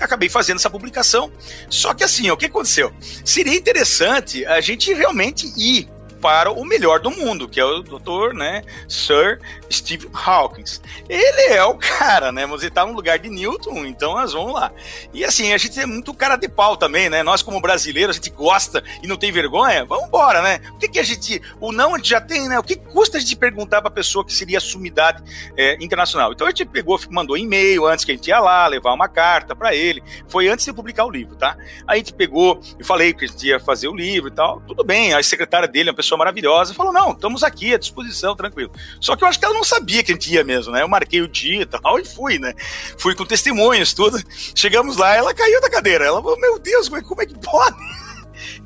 Acabei 0.00 0.28
fazendo 0.28 0.56
essa 0.56 0.70
publicação. 0.70 1.30
Só 1.68 1.92
que 1.92 2.02
assim, 2.02 2.30
o 2.30 2.36
que 2.36 2.46
aconteceu? 2.46 2.92
Seria 3.24 3.54
interessante 3.54 4.46
a 4.46 4.60
gente 4.60 4.92
realmente 4.94 5.52
ir 5.56 5.88
para 6.20 6.52
o 6.52 6.64
melhor 6.64 7.00
do 7.00 7.10
mundo, 7.10 7.48
que 7.48 7.58
é 7.58 7.64
o 7.64 7.82
doutor, 7.82 8.34
né, 8.34 8.62
Sir 8.88 9.40
Steve 9.72 10.08
Hawkins. 10.12 10.80
Ele 11.08 11.54
é 11.54 11.64
o 11.64 11.74
cara, 11.78 12.30
né, 12.30 12.46
mas 12.46 12.62
ele 12.62 12.70
tá 12.70 12.84
no 12.84 12.92
lugar 12.92 13.18
de 13.18 13.30
Newton, 13.30 13.86
então 13.86 14.14
nós 14.14 14.32
vamos 14.32 14.54
lá. 14.54 14.70
E 15.12 15.24
assim, 15.24 15.52
a 15.52 15.58
gente 15.58 15.78
é 15.80 15.86
muito 15.86 16.12
cara 16.12 16.36
de 16.36 16.48
pau 16.48 16.76
também, 16.76 17.08
né, 17.08 17.22
nós 17.22 17.42
como 17.42 17.60
brasileiros, 17.60 18.16
a 18.16 18.18
gente 18.18 18.30
gosta 18.30 18.82
e 19.02 19.06
não 19.06 19.16
tem 19.16 19.32
vergonha, 19.32 19.84
vamos 19.84 20.06
embora, 20.06 20.42
né, 20.42 20.60
o 20.74 20.78
que 20.78 20.88
que 20.88 20.98
a 20.98 21.02
gente, 21.02 21.40
o 21.58 21.72
não 21.72 21.94
a 21.94 21.96
gente 21.96 22.10
já 22.10 22.20
tem, 22.20 22.48
né, 22.48 22.58
o 22.58 22.62
que 22.62 22.76
custa 22.76 23.16
a 23.16 23.20
gente 23.20 23.36
perguntar 23.36 23.80
pra 23.80 23.90
pessoa 23.90 24.24
que 24.24 24.32
seria 24.32 24.58
a 24.58 24.60
sumidade 24.60 25.22
é, 25.56 25.82
internacional? 25.82 26.32
Então 26.32 26.46
a 26.46 26.50
gente 26.50 26.66
pegou, 26.66 27.00
mandou 27.08 27.36
e-mail 27.36 27.86
antes 27.86 28.04
que 28.04 28.12
a 28.12 28.14
gente 28.14 28.28
ia 28.28 28.40
lá, 28.40 28.66
levar 28.66 28.92
uma 28.92 29.08
carta 29.08 29.54
para 29.56 29.74
ele, 29.74 30.02
foi 30.28 30.48
antes 30.48 30.64
de 30.64 30.72
publicar 30.72 31.04
o 31.04 31.10
livro, 31.10 31.36
tá? 31.36 31.56
Aí 31.86 31.94
a 31.94 31.96
gente 31.96 32.12
pegou 32.12 32.60
e 32.78 32.84
falei 32.84 33.14
que 33.14 33.24
a 33.24 33.28
gente 33.28 33.46
ia 33.46 33.58
fazer 33.58 33.88
o 33.88 33.94
livro 33.94 34.28
e 34.28 34.32
tal, 34.32 34.60
tudo 34.60 34.84
bem, 34.84 35.14
a 35.14 35.22
secretária 35.22 35.66
dele 35.66 35.88
é 35.88 35.92
uma 35.92 35.96
pessoa 35.96 36.09
pessoa 36.10 36.18
maravilhosa, 36.18 36.74
falou: 36.74 36.92
não, 36.92 37.12
estamos 37.12 37.44
aqui 37.44 37.74
à 37.74 37.78
disposição, 37.78 38.34
tranquilo. 38.34 38.72
Só 39.00 39.14
que 39.14 39.22
eu 39.22 39.28
acho 39.28 39.38
que 39.38 39.44
ela 39.44 39.54
não 39.54 39.64
sabia 39.64 40.02
que 40.02 40.12
a 40.12 40.14
gente 40.14 40.32
ia 40.32 40.42
mesmo, 40.42 40.72
né? 40.72 40.82
Eu 40.82 40.88
marquei 40.88 41.20
o 41.22 41.28
dia 41.28 41.62
e 41.62 41.66
tal, 41.66 41.98
e 41.98 42.04
fui, 42.04 42.38
né? 42.38 42.54
Fui 42.98 43.14
com 43.14 43.24
testemunhos, 43.24 43.94
tudo. 43.94 44.18
Chegamos 44.54 44.96
lá, 44.96 45.14
ela 45.14 45.32
caiu 45.32 45.60
da 45.60 45.70
cadeira. 45.70 46.04
Ela 46.04 46.20
falou: 46.20 46.38
meu 46.38 46.58
Deus, 46.58 46.88
como 46.88 47.00
é, 47.00 47.04
como 47.04 47.22
é 47.22 47.26
que 47.26 47.38
pode? 47.38 47.76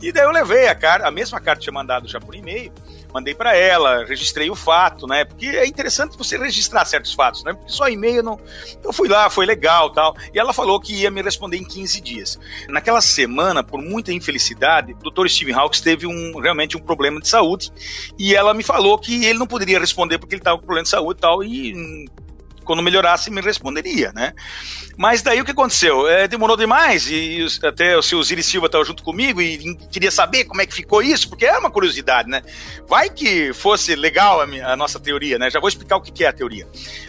E 0.01 0.13
daí 0.13 0.25
eu 0.25 0.31
levei 0.31 0.69
a 0.69 0.75
carta, 0.75 1.07
a 1.07 1.11
mesma 1.11 1.41
carta 1.41 1.59
que 1.59 1.65
tinha 1.65 1.73
mandado 1.73 2.07
já 2.07 2.21
por 2.21 2.35
e-mail, 2.35 2.73
mandei 3.14 3.33
para 3.33 3.56
ela, 3.56 4.04
registrei 4.04 4.50
o 4.50 4.56
fato, 4.56 5.06
né? 5.06 5.25
Porque 5.25 5.47
é 5.47 5.64
interessante 5.64 6.18
você 6.18 6.37
registrar 6.37 6.85
certos 6.85 7.14
fatos, 7.14 7.44
né? 7.44 7.52
Porque 7.52 7.71
só 7.71 7.88
e-mail 7.88 8.25
não. 8.25 8.40
Eu 8.83 8.92
fui 8.92 9.09
lá, 9.09 9.30
foi 9.30 9.47
legal 9.47 9.90
tal. 9.90 10.16
E 10.35 10.38
ela 10.38 10.52
falou 10.52 10.80
que 10.80 10.92
ia 10.92 11.12
me 11.12 11.23
responder 11.23 11.56
em 11.56 11.64
15 11.64 12.00
dias. 12.00 12.40
Naquela 12.68 13.00
semana, 13.00 13.62
por 13.62 13.80
muita 13.80 14.12
infelicidade, 14.12 14.94
o 14.94 15.11
Dr. 15.11 15.28
Steve 15.28 15.52
Hawkes 15.52 15.80
teve 15.80 16.09
um, 16.09 16.40
realmente 16.40 16.76
um 16.76 16.80
problema 16.80 17.21
de 17.21 17.28
saúde. 17.28 17.71
E 18.18 18.35
ela 18.35 18.52
me 18.52 18.64
falou 18.64 18.99
que 18.99 19.25
ele 19.25 19.38
não 19.38 19.47
poderia 19.47 19.78
responder 19.78 20.18
porque 20.18 20.35
ele 20.35 20.40
estava 20.40 20.59
com 20.59 20.64
problema 20.64 20.83
de 20.83 20.90
saúde 20.90 21.18
e 21.18 21.21
tal. 21.21 21.44
E 21.44 22.06
quando 22.64 22.83
melhorasse, 22.83 23.30
me 23.30 23.40
responderia, 23.40 24.12
né? 24.12 24.33
Mas 24.97 25.23
daí 25.23 25.40
o 25.40 25.44
que 25.44 25.50
aconteceu? 25.50 26.09
É, 26.09 26.28
demorou 26.28 26.56
demais 26.56 27.09
e 27.11 27.47
até 27.64 27.97
o 27.97 28.02
seu 28.02 28.18
Osiris 28.18 28.47
Silva 28.47 28.66
estava 28.66 28.85
junto 28.85 29.02
comigo 29.02 29.42
e 29.42 29.75
queria 29.90 30.11
saber 30.11 30.44
como 30.44 30.61
é 30.61 30.66
que 30.66 30.75
ficou 30.75 31.02
isso, 31.02 31.28
porque 31.28 31.44
é 31.44 31.59
uma 31.59 31.71
curiosidade, 31.71 32.28
né? 32.28 32.42
Vai 32.87 33.11
que 33.11 33.52
fosse 33.52 33.94
legal 33.97 34.40
a, 34.40 34.47
minha, 34.47 34.68
a 34.68 34.76
nossa 34.76 35.00
teoria, 35.00 35.38
né? 35.38 35.50
Já 35.50 35.59
vou 35.59 35.68
explicar 35.68 35.97
o 35.97 36.00
que 36.00 36.25
é 36.25 36.28
a 36.28 36.33
teoria. 36.33 36.66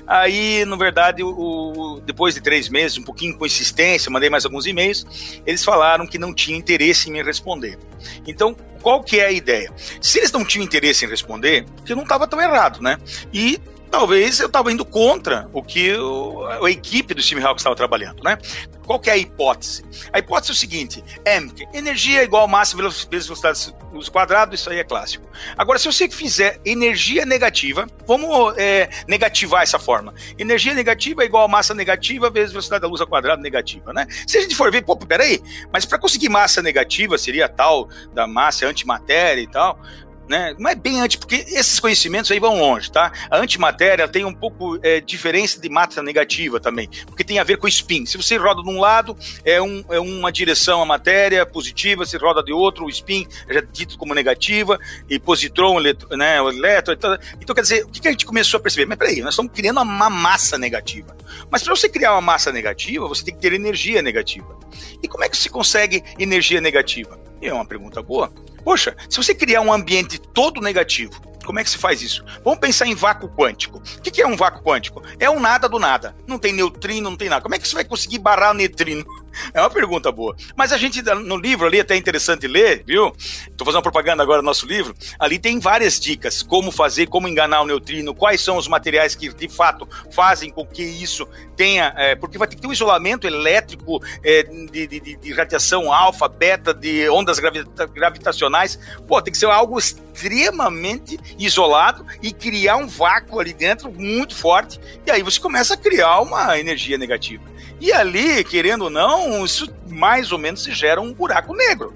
Aí, 0.07 0.65
na 0.65 0.75
verdade, 0.75 1.21
o, 1.23 2.01
depois 2.05 2.33
de 2.33 2.41
três 2.41 2.69
meses, 2.69 2.97
um 2.97 3.03
pouquinho 3.03 3.37
com 3.37 3.45
insistência, 3.45 4.11
mandei 4.11 4.29
mais 4.29 4.45
alguns 4.45 4.65
e-mails, 4.65 5.05
eles 5.45 5.63
falaram 5.63 6.07
que 6.07 6.17
não 6.17 6.33
tinham 6.33 6.57
interesse 6.57 7.09
em 7.09 7.13
me 7.13 7.23
responder. 7.23 7.77
Então, 8.25 8.55
qual 8.81 9.03
que 9.03 9.19
é 9.19 9.25
a 9.27 9.31
ideia? 9.31 9.71
Se 10.01 10.19
eles 10.19 10.31
não 10.31 10.45
tinham 10.45 10.63
interesse 10.63 11.05
em 11.05 11.09
responder, 11.09 11.65
que 11.85 11.95
não 11.95 12.03
estava 12.03 12.27
tão 12.27 12.39
errado, 12.39 12.81
né? 12.81 12.97
E 13.33 13.59
talvez 13.95 14.41
eu 14.41 14.47
estava 14.47 14.69
indo 14.73 14.83
contra 14.83 15.49
o 15.53 15.63
que 15.63 15.95
o, 15.95 16.45
a 16.45 16.69
equipe 16.69 17.13
do 17.13 17.21
Steve 17.21 17.41
Hawks 17.41 17.61
estava 17.61 17.77
trabalhando, 17.77 18.21
né? 18.21 18.37
Qual 18.85 18.99
que 18.99 19.09
é 19.09 19.13
a 19.13 19.17
hipótese? 19.17 19.85
A 20.11 20.19
hipótese 20.19 20.51
é 20.51 20.53
o 20.53 20.55
seguinte: 20.55 21.03
M, 21.25 21.49
energia 21.73 22.21
igual 22.21 22.45
massa 22.45 22.75
vezes 23.09 23.25
velocidade 23.25 23.73
uso 23.93 24.11
quadrado, 24.11 24.53
isso 24.53 24.69
aí 24.69 24.79
é 24.79 24.83
clássico. 24.83 25.25
Agora, 25.57 25.79
se 25.79 25.85
você 25.85 26.09
fizer 26.09 26.59
energia 26.65 27.25
negativa, 27.25 27.87
vamos 28.05 28.53
é, 28.57 28.89
negativar 29.07 29.63
essa 29.63 29.79
forma. 29.79 30.13
Energia 30.37 30.73
negativa 30.73 31.23
é 31.23 31.25
igual 31.25 31.45
a 31.45 31.47
massa 31.47 31.73
negativa 31.73 32.29
vezes 32.29 32.51
velocidade 32.51 32.81
da 32.81 32.87
luz 32.87 32.99
ao 32.99 33.07
quadrado 33.07 33.41
negativa, 33.41 33.93
né? 33.93 34.05
Se 34.27 34.37
a 34.37 34.41
gente 34.41 34.55
for 34.55 34.69
ver, 34.71 34.83
pô, 34.83 34.97
peraí, 34.97 35.41
mas 35.71 35.85
para 35.85 35.97
conseguir 35.97 36.27
massa 36.27 36.61
negativa 36.61 37.17
seria 37.17 37.47
tal 37.47 37.89
da 38.13 38.27
massa 38.27 38.67
antimatéria 38.67 39.41
e 39.41 39.47
tal, 39.47 39.79
né? 40.27 40.55
É 40.67 40.75
bem 40.75 41.01
anti, 41.01 41.17
porque 41.17 41.45
esses 41.47 41.79
conhecimentos 41.79 42.31
aí 42.31 42.39
vão 42.39 42.59
longe, 42.59 42.91
tá? 42.91 43.11
A 43.29 43.37
antimatéria 43.37 44.07
tem 44.07 44.25
um 44.25 44.33
pouco 44.33 44.79
é, 44.83 44.99
diferença 44.99 45.59
de 45.59 45.69
massa 45.69 46.01
negativa 46.01 46.59
também, 46.59 46.89
porque 47.05 47.23
tem 47.23 47.39
a 47.39 47.43
ver 47.43 47.57
com 47.57 47.67
spin. 47.67 48.05
Se 48.05 48.17
você 48.17 48.37
roda 48.37 48.61
de 48.61 48.69
um 48.69 48.79
lado, 48.79 49.17
é, 49.43 49.61
um, 49.61 49.83
é 49.89 49.99
uma 49.99 50.31
direção 50.31 50.81
a 50.81 50.85
matéria 50.85 51.45
positiva, 51.45 52.05
se 52.05 52.17
roda 52.17 52.43
de 52.43 52.51
outro, 52.51 52.85
o 52.85 52.89
spin 52.89 53.27
é 53.47 53.61
dito 53.61 53.97
como 53.97 54.13
negativa, 54.13 54.79
e 55.09 55.19
positron, 55.19 55.79
eletro, 55.79 56.15
né, 56.17 56.41
o 56.41 56.49
elétron. 56.49 56.93
Então, 56.93 57.17
então, 57.39 57.55
quer 57.55 57.61
dizer, 57.61 57.83
o 57.85 57.89
que 57.89 58.07
a 58.07 58.11
gente 58.11 58.25
começou 58.25 58.57
a 58.57 58.61
perceber? 58.61 58.85
Mas 58.85 58.97
peraí, 58.97 59.21
nós 59.21 59.33
estamos 59.33 59.51
criando 59.51 59.81
uma 59.81 60.09
massa 60.09 60.57
negativa. 60.57 61.15
Mas 61.49 61.63
para 61.63 61.75
você 61.75 61.89
criar 61.89 62.13
uma 62.13 62.21
massa 62.21 62.51
negativa, 62.51 63.07
você 63.07 63.23
tem 63.23 63.35
que 63.35 63.41
ter 63.41 63.53
energia 63.53 64.01
negativa. 64.01 64.57
E 65.01 65.07
como 65.07 65.23
é 65.23 65.29
que 65.29 65.37
se 65.37 65.49
consegue 65.49 66.03
energia 66.17 66.59
negativa? 66.61 67.24
E 67.41 67.47
é 67.47 67.53
uma 67.53 67.65
pergunta 67.65 68.01
boa. 68.01 68.31
Poxa, 68.63 68.95
se 69.09 69.17
você 69.17 69.35
criar 69.35 69.61
um 69.61 69.71
ambiente 69.71 70.19
todo 70.19 70.61
negativo, 70.61 71.21
como 71.45 71.59
é 71.59 71.63
que 71.63 71.69
se 71.69 71.77
faz 71.77 72.01
isso? 72.01 72.25
Vamos 72.43 72.59
pensar 72.59 72.87
em 72.87 72.95
vácuo 72.95 73.29
quântico. 73.29 73.77
O 73.77 74.01
que 74.01 74.21
é 74.21 74.27
um 74.27 74.35
vácuo 74.35 74.63
quântico? 74.63 75.03
É 75.19 75.29
um 75.29 75.39
nada 75.39 75.69
do 75.69 75.77
nada. 75.77 76.15
Não 76.25 76.39
tem 76.39 76.51
neutrino, 76.51 77.09
não 77.09 77.17
tem 77.17 77.29
nada. 77.29 77.43
Como 77.43 77.53
é 77.53 77.59
que 77.59 77.67
você 77.67 77.75
vai 77.75 77.85
conseguir 77.85 78.17
barrar 78.17 78.51
o 78.51 78.55
neutrino? 78.55 79.05
É 79.53 79.59
uma 79.59 79.69
pergunta 79.69 80.11
boa. 80.11 80.35
Mas 80.55 80.71
a 80.71 80.77
gente, 80.77 81.01
no 81.01 81.37
livro 81.37 81.67
ali, 81.67 81.77
é 81.77 81.81
até 81.81 81.95
interessante 81.95 82.47
ler, 82.47 82.83
viu? 82.85 83.13
Estou 83.49 83.65
fazendo 83.65 83.81
propaganda 83.81 84.23
agora 84.23 84.41
do 84.41 84.45
nosso 84.45 84.65
livro. 84.65 84.95
Ali 85.19 85.39
tem 85.39 85.59
várias 85.59 85.99
dicas. 85.99 86.41
Como 86.41 86.71
fazer, 86.71 87.07
como 87.07 87.27
enganar 87.27 87.61
o 87.61 87.65
neutrino, 87.65 88.13
quais 88.13 88.41
são 88.41 88.57
os 88.57 88.67
materiais 88.67 89.15
que, 89.15 89.29
de 89.33 89.47
fato, 89.47 89.87
fazem 90.11 90.49
com 90.49 90.65
que 90.65 90.83
isso 90.83 91.27
tenha... 91.55 91.93
É, 91.97 92.15
porque 92.15 92.37
vai 92.37 92.47
ter 92.47 92.55
que 92.55 92.61
ter 92.61 92.67
um 92.67 92.73
isolamento 92.73 93.27
elétrico 93.27 94.01
é, 94.23 94.43
de, 94.43 94.87
de, 94.87 95.15
de, 95.15 95.33
radiação 95.33 95.91
alfa, 95.91 96.27
beta, 96.27 96.73
de 96.73 97.09
ondas 97.09 97.39
gravita 97.39 97.85
gravitacionais. 97.87 98.79
Pô, 99.07 99.21
tem 99.21 99.31
que 99.31 99.37
ser 99.37 99.47
algo 99.47 99.77
extremamente 99.77 101.19
isolado 101.37 102.05
e 102.21 102.31
criar 102.31 102.77
um 102.77 102.87
vácuo 102.87 103.39
ali 103.39 103.53
dentro 103.53 103.91
muito 103.91 104.35
forte. 104.35 104.79
E 105.05 105.11
aí 105.11 105.21
você 105.21 105.39
começa 105.39 105.73
a 105.73 105.77
criar 105.77 106.21
uma 106.21 106.57
energia 106.59 106.97
negativa. 106.97 107.43
E 107.79 107.91
ali, 107.91 108.43
querendo 108.43 108.85
ou 108.85 108.89
não, 108.89 109.24
isso 109.45 109.73
mais 109.87 110.31
ou 110.31 110.37
menos 110.37 110.63
se 110.63 110.73
gera 110.73 111.01
um 111.01 111.13
buraco 111.13 111.53
negro. 111.53 111.93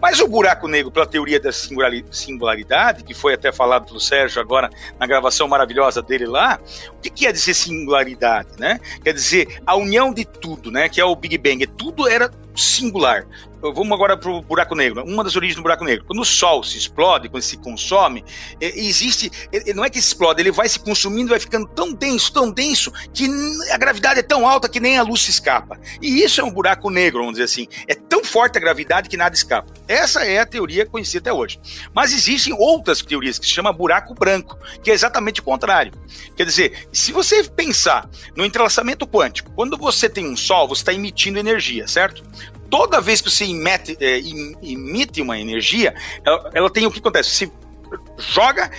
Mas 0.00 0.20
o 0.20 0.28
buraco 0.28 0.68
negro, 0.68 0.92
pela 0.92 1.06
teoria 1.06 1.40
da 1.40 1.50
singularidade, 1.50 3.02
que 3.02 3.12
foi 3.12 3.34
até 3.34 3.50
falado 3.50 3.86
pelo 3.86 3.98
Sérgio 3.98 4.40
agora 4.40 4.70
na 4.98 5.06
gravação 5.06 5.48
maravilhosa 5.48 6.00
dele 6.00 6.26
lá, 6.26 6.60
o 6.92 7.00
que 7.00 7.10
quer 7.10 7.32
dizer 7.32 7.54
singularidade, 7.54 8.50
né? 8.58 8.78
Quer 9.02 9.12
dizer 9.12 9.60
a 9.66 9.74
união 9.74 10.12
de 10.12 10.24
tudo, 10.24 10.70
né? 10.70 10.88
Que 10.88 11.00
é 11.00 11.04
o 11.04 11.16
Big 11.16 11.36
Bang. 11.36 11.66
Tudo 11.66 12.08
era 12.08 12.30
singular. 12.54 13.26
Vamos 13.60 13.92
agora 13.92 14.16
para 14.16 14.30
o 14.30 14.40
buraco 14.40 14.74
negro. 14.74 15.02
Uma 15.04 15.24
das 15.24 15.34
origens 15.34 15.56
do 15.56 15.62
buraco 15.62 15.84
negro. 15.84 16.04
Quando 16.04 16.20
o 16.20 16.24
Sol 16.24 16.62
se 16.62 16.78
explode, 16.78 17.28
quando 17.28 17.42
se 17.42 17.56
consome, 17.56 18.24
é, 18.60 18.78
existe. 18.78 19.30
Não 19.74 19.84
é 19.84 19.90
que 19.90 19.98
explode, 19.98 20.40
ele 20.40 20.52
vai 20.52 20.68
se 20.68 20.78
consumindo, 20.78 21.30
vai 21.30 21.40
ficando 21.40 21.66
tão 21.66 21.92
denso, 21.92 22.32
tão 22.32 22.50
denso, 22.50 22.92
que 23.12 23.28
a 23.72 23.76
gravidade 23.76 24.20
é 24.20 24.22
tão 24.22 24.46
alta 24.48 24.68
que 24.68 24.80
nem 24.80 24.98
a 24.98 25.02
luz 25.02 25.22
se 25.22 25.30
escapa. 25.30 25.78
E 26.00 26.22
isso 26.22 26.40
é 26.40 26.44
um 26.44 26.50
buraco 26.50 26.88
negro, 26.90 27.20
vamos 27.20 27.34
dizer 27.34 27.44
assim. 27.44 27.66
É 27.86 27.94
tão 27.94 28.24
forte 28.24 28.58
a 28.58 28.60
gravidade 28.60 29.08
que 29.08 29.16
nada 29.16 29.34
escapa. 29.34 29.72
Essa 29.86 30.24
é 30.24 30.38
a 30.38 30.46
teoria 30.46 30.86
conhecida 30.86 31.30
até 31.30 31.32
hoje. 31.32 31.60
Mas 31.94 32.12
existem 32.12 32.52
outras 32.52 33.02
teorias 33.02 33.38
que 33.38 33.46
se 33.46 33.52
chama 33.52 33.72
buraco 33.72 34.14
branco, 34.14 34.58
que 34.82 34.90
é 34.90 34.94
exatamente 34.94 35.40
o 35.40 35.44
contrário. 35.44 35.92
Quer 36.36 36.44
dizer, 36.44 36.88
se 36.92 37.12
você 37.12 37.42
pensar 37.44 38.08
no 38.36 38.44
entrelaçamento 38.44 39.06
quântico, 39.06 39.50
quando 39.52 39.76
você 39.76 40.08
tem 40.08 40.28
um 40.28 40.36
Sol, 40.36 40.68
você 40.68 40.82
está 40.82 40.92
emitindo 40.92 41.38
energia, 41.38 41.88
certo? 41.88 42.22
Toda 42.70 43.00
vez 43.00 43.20
que 43.20 43.30
você 43.30 43.44
emite, 43.44 43.96
é, 44.00 45.22
uma 45.22 45.38
energia, 45.38 45.94
ela, 46.24 46.50
ela, 46.54 46.70
tem 46.70 46.86
o 46.86 46.90
que 46.90 46.98
acontece? 46.98 47.30
Você 47.30 47.52
joga 48.18 48.70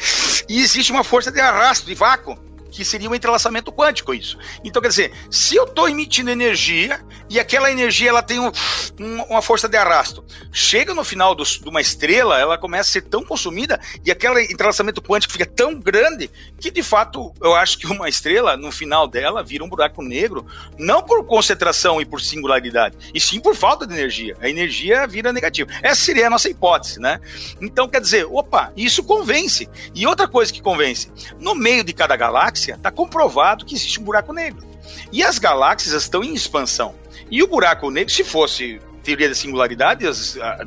e 0.47 0.61
existe 0.61 0.91
uma 0.91 1.03
força 1.03 1.31
de 1.31 1.39
arrasto, 1.39 1.87
de 1.87 1.95
vácuo 1.95 2.37
que 2.71 2.85
seria 2.85 3.09
um 3.09 3.15
entrelaçamento 3.15 3.71
quântico 3.71 4.13
isso. 4.13 4.37
Então, 4.63 4.81
quer 4.81 4.89
dizer, 4.89 5.13
se 5.29 5.55
eu 5.55 5.65
estou 5.65 5.89
emitindo 5.89 6.29
energia 6.29 7.03
e 7.29 7.39
aquela 7.39 7.71
energia 7.71 8.09
ela 8.09 8.21
tem 8.21 8.39
um, 8.39 8.51
um, 8.99 9.21
uma 9.23 9.41
força 9.41 9.67
de 9.67 9.77
arrasto, 9.77 10.23
chega 10.51 10.93
no 10.93 11.03
final 11.03 11.35
do, 11.35 11.43
de 11.43 11.69
uma 11.69 11.81
estrela, 11.81 12.39
ela 12.39 12.57
começa 12.57 12.89
a 12.89 12.93
ser 12.93 13.01
tão 13.01 13.23
consumida 13.23 13.79
e 14.05 14.11
aquele 14.11 14.43
entrelaçamento 14.43 15.01
quântico 15.01 15.33
fica 15.33 15.45
tão 15.45 15.79
grande 15.79 16.29
que, 16.59 16.71
de 16.71 16.83
fato, 16.83 17.33
eu 17.41 17.55
acho 17.55 17.77
que 17.77 17.87
uma 17.87 18.09
estrela, 18.09 18.57
no 18.57 18.71
final 18.71 19.07
dela, 19.07 19.43
vira 19.43 19.63
um 19.63 19.69
buraco 19.69 20.01
negro, 20.01 20.45
não 20.77 21.01
por 21.01 21.25
concentração 21.25 22.01
e 22.01 22.05
por 22.05 22.21
singularidade, 22.21 22.97
e 23.13 23.19
sim 23.19 23.39
por 23.39 23.55
falta 23.55 23.85
de 23.85 23.93
energia. 23.93 24.35
A 24.41 24.49
energia 24.49 25.07
vira 25.07 25.31
negativa. 25.31 25.69
Essa 25.81 26.01
seria 26.01 26.27
a 26.27 26.29
nossa 26.29 26.49
hipótese, 26.49 26.99
né? 26.99 27.19
Então, 27.61 27.87
quer 27.87 28.01
dizer, 28.01 28.25
opa, 28.25 28.71
isso 28.75 29.03
convence. 29.03 29.69
E 29.93 30.05
outra 30.05 30.27
coisa 30.27 30.51
que 30.51 30.61
convence, 30.61 31.11
no 31.39 31.55
meio 31.55 31.83
de 31.83 31.93
cada 31.93 32.15
galáxia, 32.15 32.58
galáxia, 32.59 32.75
está 32.75 32.91
comprovado 32.91 33.65
que 33.65 33.75
existe 33.75 33.99
um 33.99 34.03
buraco 34.03 34.33
negro. 34.33 34.67
E 35.11 35.23
as 35.23 35.39
galáxias 35.39 35.93
estão 35.93 36.23
em 36.23 36.33
expansão. 36.33 36.93
E 37.31 37.41
o 37.41 37.47
buraco 37.47 37.89
negro, 37.89 38.13
se 38.13 38.23
fosse 38.23 38.81
teoria 39.03 39.29
da 39.29 39.35
singularidade, 39.35 40.05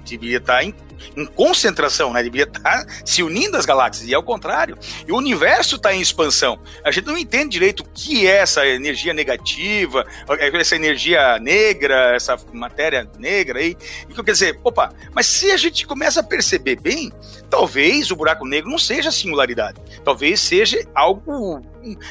deveria 0.05 0.39
estar 0.39 0.55
tá 0.55 0.65
em, 0.65 0.75
em, 1.17 1.27
concentração, 1.27 2.13
né? 2.13 2.23
Deveria 2.23 2.45
estar 2.45 2.87
se 3.05 3.23
unindo 3.23 3.57
as 3.57 3.67
galáxias, 3.67 4.09
e 4.09 4.15
é 4.15 4.19
o 4.19 4.23
contrário. 4.23 4.79
E 5.07 5.13
o 5.13 5.17
universo 5.17 5.77
está 5.77 5.95
em 5.95 6.01
expansão. 6.01 6.59
A 6.85 6.91
gente 6.91 7.07
não 7.07 7.17
entende 7.17 7.51
direito 7.51 7.81
o 7.81 7.89
que 7.89 8.27
é 8.27 8.39
essa 8.39 8.67
energia 8.67 9.13
negativa, 9.13 10.05
essa 10.39 10.77
energia 10.77 11.39
negra, 11.39 12.15
essa 12.15 12.37
matéria 12.53 13.09
negra 13.19 13.59
aí. 13.59 13.77
E 14.09 14.15
quer 14.15 14.33
dizer, 14.33 14.61
opa, 14.63 14.93
mas 15.13 15.27
se 15.27 15.51
a 15.51 15.57
gente 15.57 15.87
começa 15.87 16.21
a 16.21 16.23
perceber 16.23 16.81
bem, 16.81 17.13
talvez 17.51 18.11
o 18.11 18.17
buraco 18.17 18.47
negro 18.47 18.71
não 18.71 18.79
seja 18.79 19.11
singularidade. 19.11 19.81
Talvez 20.05 20.41
seja 20.41 20.83
algo. 20.95 21.61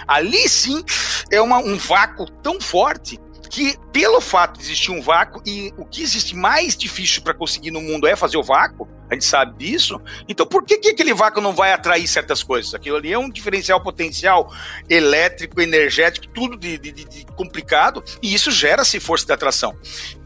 Ali 0.07 0.49
sim 0.49 0.83
é 1.31 1.41
uma, 1.41 1.57
um 1.57 1.77
vácuo 1.77 2.29
tão 2.29 2.59
forte 2.59 3.19
que 3.51 3.77
pelo 3.91 4.21
fato 4.21 4.57
de 4.57 4.63
existir 4.63 4.91
um 4.91 5.01
vácuo 5.01 5.43
e 5.45 5.73
o 5.77 5.83
que 5.83 6.01
existe 6.01 6.33
mais 6.33 6.75
difícil 6.75 7.21
para 7.21 7.33
conseguir 7.33 7.69
no 7.69 7.81
mundo 7.81 8.07
é 8.07 8.15
fazer 8.15 8.37
o 8.37 8.43
vácuo, 8.43 8.87
a 9.11 9.13
gente 9.13 9.25
sabe 9.25 9.57
disso. 9.57 9.99
Então, 10.25 10.45
por 10.45 10.63
que, 10.63 10.77
que 10.77 10.89
aquele 10.89 11.13
vácuo 11.13 11.41
não 11.41 11.53
vai 11.53 11.73
atrair 11.73 12.07
certas 12.07 12.41
coisas? 12.41 12.73
Aquilo 12.73 12.95
ali 12.95 13.11
é 13.11 13.19
um 13.19 13.29
diferencial 13.29 13.81
potencial 13.81 14.49
elétrico, 14.89 15.59
energético, 15.59 16.29
tudo 16.29 16.55
de, 16.55 16.77
de, 16.77 16.93
de 16.93 17.25
complicado, 17.35 18.01
e 18.23 18.33
isso 18.33 18.49
gera-se 18.49 19.01
força 19.01 19.25
de 19.25 19.33
atração. 19.33 19.75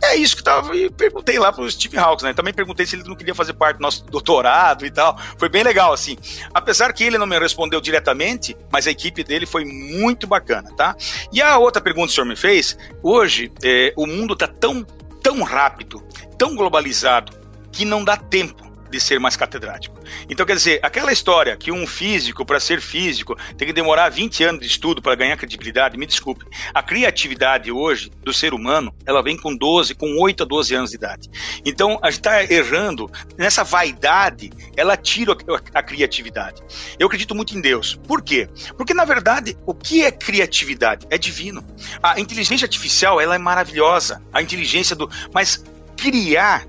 É 0.04 0.16
isso 0.16 0.38
que 0.38 0.44
tava, 0.44 0.76
e 0.78 0.88
perguntei 0.92 1.40
lá 1.40 1.52
para 1.52 1.64
o 1.64 1.72
Steve 1.72 1.98
Hawks, 1.98 2.24
né? 2.24 2.32
Também 2.32 2.54
perguntei 2.54 2.86
se 2.86 2.96
ele 2.96 3.04
não 3.06 3.16
queria 3.16 3.34
fazer 3.34 3.54
parte 3.54 3.78
do 3.78 3.82
nosso 3.82 4.06
doutorado 4.06 4.86
e 4.86 4.92
tal. 4.92 5.18
Foi 5.40 5.50
bem 5.50 5.64
legal, 5.64 5.92
assim. 5.92 6.16
Apesar 6.54 6.94
que 6.94 7.04
ele 7.04 7.18
não 7.18 7.26
me 7.26 7.40
respondeu 7.40 7.82
diretamente, 7.82 8.56
mas 8.72 8.86
a 8.86 8.92
equipe 8.92 9.24
dele 9.24 9.48
foi 9.48 9.66
muito 9.66 10.28
bacana, 10.28 10.72
tá? 10.76 10.96
E 11.34 11.42
a 11.42 11.58
outra 11.58 11.82
pergunta 11.82 12.06
que 12.06 12.12
o 12.12 12.16
senhor 12.16 12.28
me 12.28 12.36
fez, 12.36 12.78
hoje 13.02 13.52
é, 13.64 13.92
o 13.96 14.06
mundo 14.06 14.34
está 14.34 14.48
tão, 14.48 14.84
tão 15.24 15.42
rápido, 15.42 16.04
tão 16.38 16.56
globalizado, 16.56 17.34
que 17.72 17.84
não 17.84 18.04
dá 18.04 18.16
tempo 18.16 18.65
de 18.90 19.00
ser 19.00 19.20
mais 19.20 19.36
catedrático. 19.36 20.00
Então, 20.30 20.46
quer 20.46 20.56
dizer, 20.56 20.80
aquela 20.82 21.12
história 21.12 21.56
que 21.58 21.72
um 21.72 21.86
físico, 21.88 22.46
para 22.46 22.60
ser 22.60 22.82
físico, 22.82 23.36
tem 23.58 23.68
que 23.68 23.74
demorar 23.74 24.10
20 24.10 24.44
anos 24.44 24.62
de 24.62 24.68
estudo 24.68 25.02
para 25.02 25.16
ganhar 25.16 25.38
credibilidade, 25.38 25.98
me 25.98 26.06
desculpe. 26.06 26.46
A 26.74 26.82
criatividade 26.82 27.72
hoje 27.72 28.12
do 28.24 28.34
ser 28.34 28.54
humano, 28.54 28.94
ela 29.06 29.22
vem 29.22 29.38
com 29.38 29.56
12, 29.56 29.96
com 29.96 30.18
8 30.20 30.44
a 30.44 30.46
12 30.46 30.76
anos 30.76 30.90
de 30.92 30.96
idade. 30.96 31.30
Então, 31.66 32.00
a 32.02 32.10
gente 32.10 32.20
está 32.20 32.44
errando. 32.44 33.12
Nessa 33.38 33.64
vaidade, 33.64 34.52
ela 34.76 34.96
tira 34.96 35.34
a, 35.34 35.80
a 35.80 35.84
criatividade. 35.84 36.62
Eu 37.00 37.08
acredito 37.08 37.36
muito 37.36 37.58
em 37.58 37.62
Deus. 37.62 38.00
Por 38.08 38.22
quê? 38.22 38.50
Porque, 38.78 38.94
na 38.94 39.06
verdade, 39.06 39.58
o 39.66 39.74
que 39.74 40.04
é 40.04 40.12
criatividade? 40.12 41.06
É 41.10 41.18
divino. 41.18 41.66
A 42.02 42.20
inteligência 42.20 42.66
artificial, 42.66 43.20
ela 43.20 43.36
é 43.36 43.38
maravilhosa. 43.38 44.22
A 44.32 44.42
inteligência 44.42 44.96
do. 44.96 45.10
Mas 45.34 45.64
criar 45.98 46.66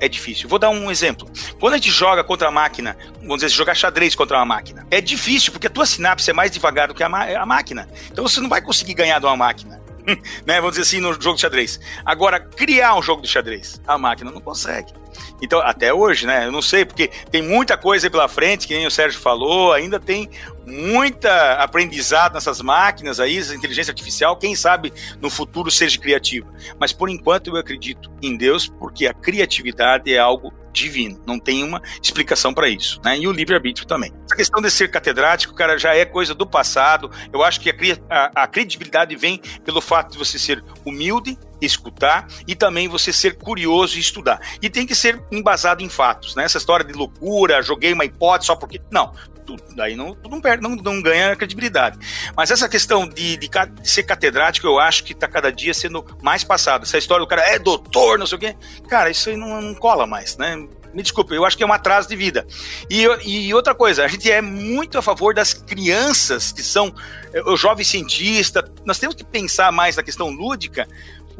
é 0.00 0.08
difícil. 0.08 0.48
Vou 0.48 0.58
dar 0.58 0.70
um 0.70 0.90
exemplo. 0.90 1.30
Quando 1.58 1.74
a 1.74 1.76
gente 1.76 1.90
joga 1.90 2.24
contra 2.24 2.48
a 2.48 2.50
máquina, 2.50 2.96
vamos 3.20 3.36
dizer, 3.36 3.50
jogar 3.50 3.74
xadrez 3.74 4.14
contra 4.14 4.38
uma 4.38 4.44
máquina, 4.44 4.86
é 4.90 5.00
difícil 5.00 5.52
porque 5.52 5.66
a 5.66 5.70
tua 5.70 5.86
sinapse 5.86 6.30
é 6.30 6.32
mais 6.32 6.50
devagar 6.50 6.88
do 6.88 6.94
que 6.94 7.02
a, 7.02 7.06
a 7.06 7.46
máquina. 7.46 7.88
Então 8.10 8.26
você 8.26 8.40
não 8.40 8.48
vai 8.48 8.62
conseguir 8.62 8.94
ganhar 8.94 9.18
de 9.18 9.26
uma 9.26 9.36
máquina. 9.36 9.80
né? 10.46 10.56
Vamos 10.60 10.70
dizer 10.70 10.82
assim, 10.82 11.00
no 11.00 11.12
jogo 11.20 11.34
de 11.34 11.42
xadrez. 11.42 11.78
Agora, 12.04 12.40
criar 12.40 12.94
um 12.96 13.02
jogo 13.02 13.22
de 13.22 13.28
xadrez, 13.28 13.80
a 13.86 13.98
máquina 13.98 14.30
não 14.30 14.40
consegue. 14.40 14.92
Então, 15.42 15.60
até 15.60 15.92
hoje, 15.92 16.26
né? 16.26 16.46
Eu 16.46 16.52
não 16.52 16.62
sei, 16.62 16.84
porque 16.84 17.08
tem 17.30 17.42
muita 17.42 17.76
coisa 17.76 18.10
pela 18.10 18.28
frente, 18.28 18.66
que 18.66 18.74
nem 18.74 18.86
o 18.86 18.90
Sérgio 18.90 19.20
falou, 19.20 19.72
ainda 19.72 19.98
tem 19.98 20.28
muita 20.66 21.54
aprendizado 21.54 22.34
nessas 22.34 22.60
máquinas 22.60 23.18
aí, 23.18 23.38
essa 23.38 23.54
inteligência 23.54 23.90
artificial, 23.90 24.36
quem 24.36 24.54
sabe 24.54 24.92
no 25.20 25.28
futuro 25.28 25.70
seja 25.70 25.98
criativa. 25.98 26.46
Mas 26.78 26.92
por 26.92 27.08
enquanto 27.08 27.48
eu 27.48 27.56
acredito 27.56 28.10
em 28.22 28.36
Deus, 28.36 28.68
porque 28.68 29.06
a 29.06 29.14
criatividade 29.14 30.12
é 30.12 30.18
algo 30.18 30.52
divino, 30.72 31.20
não 31.26 31.38
tem 31.38 31.64
uma 31.64 31.82
explicação 32.00 32.54
para 32.54 32.68
isso, 32.68 33.00
né? 33.04 33.18
E 33.18 33.26
o 33.26 33.32
livre-arbítrio 33.32 33.86
também. 33.86 34.12
Essa 34.24 34.36
questão 34.36 34.62
de 34.62 34.70
ser 34.70 34.88
catedrático, 34.88 35.54
cara, 35.54 35.76
já 35.76 35.94
é 35.94 36.04
coisa 36.04 36.34
do 36.34 36.46
passado. 36.46 37.10
Eu 37.32 37.42
acho 37.42 37.60
que 37.60 37.70
a, 37.70 37.74
a, 38.08 38.44
a 38.44 38.46
credibilidade 38.46 39.16
vem 39.16 39.40
pelo 39.64 39.80
fato 39.80 40.12
de 40.12 40.18
você 40.18 40.38
ser 40.38 40.62
humilde, 40.84 41.36
escutar 41.60 42.26
e 42.46 42.54
também 42.54 42.88
você 42.88 43.12
ser 43.12 43.36
curioso 43.36 43.96
e 43.96 44.00
estudar. 44.00 44.40
E 44.60 44.70
tem 44.70 44.86
que 44.86 44.94
ser 44.94 45.22
embasado 45.30 45.82
em 45.82 45.88
fatos, 45.88 46.34
né? 46.34 46.44
Essa 46.44 46.58
história 46.58 46.84
de 46.84 46.92
loucura, 46.92 47.62
joguei 47.62 47.92
uma 47.92 48.04
hipótese 48.04 48.46
só 48.46 48.56
porque. 48.56 48.80
Não, 48.90 49.12
daí 49.74 49.96
não, 49.96 50.16
não, 50.28 50.40
perde, 50.40 50.62
não, 50.62 50.76
não 50.76 51.02
ganha 51.02 51.34
credibilidade. 51.36 51.98
Mas 52.36 52.50
essa 52.50 52.68
questão 52.68 53.08
de, 53.08 53.36
de, 53.36 53.48
de 53.48 53.90
ser 53.90 54.02
catedrático, 54.02 54.66
eu 54.66 54.78
acho 54.78 55.04
que 55.04 55.12
está 55.12 55.28
cada 55.28 55.50
dia 55.50 55.74
sendo 55.74 56.04
mais 56.22 56.44
passado. 56.44 56.82
Essa 56.82 56.98
história 56.98 57.24
do 57.24 57.28
cara 57.28 57.42
é 57.42 57.58
doutor, 57.58 58.18
não 58.18 58.26
sei 58.26 58.36
o 58.36 58.40
quê. 58.40 58.56
Cara, 58.88 59.10
isso 59.10 59.30
aí 59.30 59.36
não, 59.36 59.60
não 59.60 59.74
cola 59.74 60.06
mais, 60.06 60.36
né? 60.36 60.56
Me 60.92 61.02
desculpe, 61.02 61.34
eu 61.34 61.44
acho 61.44 61.56
que 61.56 61.62
é 61.62 61.66
um 61.66 61.72
atraso 61.72 62.08
de 62.08 62.16
vida. 62.16 62.44
E, 62.88 63.04
e 63.24 63.54
outra 63.54 63.74
coisa, 63.74 64.04
a 64.04 64.08
gente 64.08 64.30
é 64.30 64.42
muito 64.42 64.98
a 64.98 65.02
favor 65.02 65.32
das 65.32 65.54
crianças 65.54 66.50
que 66.50 66.64
são 66.64 66.92
eh, 67.32 67.42
o 67.46 67.56
jovem 67.56 67.84
cientista. 67.84 68.64
Nós 68.84 68.98
temos 68.98 69.14
que 69.14 69.22
pensar 69.22 69.70
mais 69.70 69.96
na 69.96 70.02
questão 70.02 70.30
lúdica, 70.30 70.88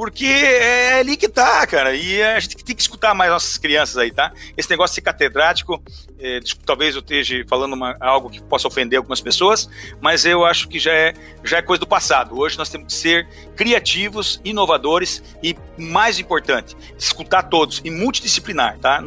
porque 0.00 0.24
é 0.24 1.00
ali 1.00 1.14
que 1.14 1.28
tá, 1.28 1.66
cara. 1.66 1.94
E 1.94 2.22
a 2.22 2.40
gente 2.40 2.56
tem 2.56 2.74
que 2.74 2.80
escutar 2.80 3.12
mais 3.12 3.30
nossas 3.30 3.58
crianças 3.58 3.98
aí, 3.98 4.10
tá? 4.10 4.32
Esse 4.56 4.70
negócio 4.70 4.92
de 4.92 4.94
ser 4.94 5.02
catedrático, 5.02 5.78
é, 6.18 6.40
talvez 6.64 6.94
eu 6.94 7.02
esteja 7.02 7.44
falando 7.46 7.74
uma, 7.74 7.94
algo 8.00 8.30
que 8.30 8.40
possa 8.40 8.66
ofender 8.66 8.96
algumas 8.96 9.20
pessoas, 9.20 9.68
mas 10.00 10.24
eu 10.24 10.42
acho 10.42 10.68
que 10.68 10.78
já 10.78 10.90
é, 10.90 11.12
já 11.44 11.58
é 11.58 11.62
coisa 11.62 11.80
do 11.80 11.86
passado. 11.86 12.38
Hoje 12.38 12.56
nós 12.56 12.70
temos 12.70 12.86
que 12.86 12.98
ser 12.98 13.28
criativos, 13.54 14.40
inovadores 14.42 15.22
e, 15.42 15.54
mais 15.76 16.18
importante, 16.18 16.74
escutar 16.96 17.42
todos 17.42 17.82
e 17.84 17.90
multidisciplinar, 17.90 18.78
tá? 18.78 19.04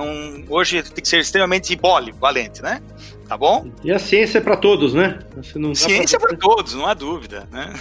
Hoje 0.47 0.83
tem 0.83 1.01
que 1.01 1.09
ser 1.09 1.17
extremamente 1.17 1.75
valente, 2.19 2.61
né? 2.61 2.83
Tá 3.33 3.37
bom? 3.37 3.71
E 3.83 3.91
a 3.91 3.97
ciência 3.97 4.37
é 4.37 4.41
para 4.41 4.55
todos, 4.55 4.93
né? 4.93 5.17
ciência 5.73 6.19
pra... 6.19 6.27
é 6.27 6.35
para 6.35 6.37
todos, 6.37 6.75
não 6.75 6.85
há 6.85 6.93
dúvida, 6.93 7.47
né? 7.51 7.73